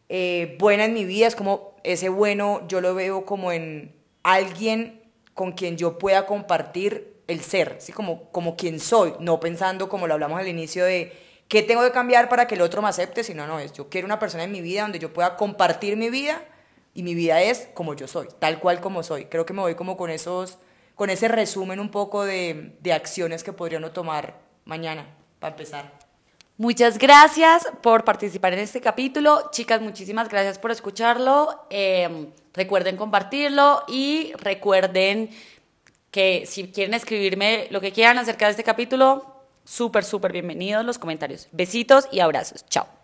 eh, 0.10 0.56
buena 0.60 0.86
en 0.86 0.94
mi 0.94 1.06
vida, 1.06 1.28
es 1.28 1.36
como 1.36 1.76
ese 1.84 2.10
bueno 2.10 2.68
yo 2.68 2.82
lo 2.82 2.96
veo 2.96 3.26
como 3.26 3.52
en 3.52 3.96
alguien 4.24 5.02
con 5.34 5.54
quien 5.54 5.78
yo 5.78 5.98
pueda 5.98 6.26
compartir 6.26 7.22
el 7.28 7.42
ser, 7.42 7.78
¿sí? 7.80 7.94
como, 7.94 8.32
como 8.32 8.56
quien 8.56 8.80
soy, 8.80 9.14
no 9.20 9.40
pensando 9.40 9.88
como 9.88 10.08
lo 10.08 10.16
hablamos 10.16 10.40
al 10.40 10.48
inicio 10.48 10.84
de 10.84 11.14
qué 11.48 11.62
tengo 11.62 11.84
que 11.84 11.92
cambiar 11.92 12.28
para 12.28 12.48
que 12.48 12.56
el 12.56 12.62
otro 12.62 12.82
me 12.82 12.90
acepte, 12.90 13.24
sino 13.24 13.46
no, 13.48 13.60
es 13.60 13.72
yo 13.74 13.88
quiero 13.90 14.06
una 14.06 14.20
persona 14.20 14.44
en 14.44 14.52
mi 14.52 14.62
vida 14.62 14.82
donde 14.82 15.00
yo 15.00 15.14
pueda 15.14 15.38
compartir 15.38 15.96
mi 15.96 16.10
vida 16.10 16.44
y 16.94 17.04
mi 17.04 17.14
vida 17.14 17.42
es 17.42 17.70
como 17.74 17.94
yo 17.94 18.08
soy, 18.08 18.28
tal 18.40 18.60
cual 18.60 18.82
como 18.82 19.04
soy. 19.04 19.26
Creo 19.26 19.46
que 19.46 19.54
me 19.54 19.62
voy 19.62 19.76
como 19.76 19.96
con 19.96 20.10
esos, 20.10 20.58
con 20.96 21.10
ese 21.10 21.28
resumen 21.28 21.80
un 21.80 21.92
poco 21.92 22.26
de, 22.26 22.76
de 22.82 22.94
acciones 22.94 23.44
que 23.44 23.54
podría 23.54 23.78
uno 23.78 23.92
tomar 23.92 24.49
mañana, 24.70 25.06
para 25.40 25.52
empezar. 25.52 25.92
Muchas 26.58 26.98
gracias 26.98 27.68
por 27.82 28.04
participar 28.04 28.54
en 28.54 28.60
este 28.60 28.80
capítulo. 28.82 29.50
Chicas, 29.52 29.82
muchísimas 29.82 30.30
gracias 30.30 30.60
por 30.60 30.72
escucharlo. 30.72 31.66
Eh, 31.70 32.28
recuerden 32.54 32.98
compartirlo 32.98 33.84
y 33.88 34.34
recuerden 34.38 35.30
que 36.12 36.46
si 36.46 36.68
quieren 36.70 36.94
escribirme 36.94 37.68
lo 37.72 37.82
que 37.82 37.92
quieran 37.92 38.18
acerca 38.18 38.46
de 38.46 38.52
este 38.52 38.64
capítulo, 38.64 39.44
súper, 39.64 40.04
súper 40.04 40.32
bienvenidos 40.32 40.86
los 40.86 41.00
comentarios. 41.00 41.48
Besitos 41.52 42.08
y 42.12 42.20
abrazos. 42.20 42.66
Chao. 42.68 42.99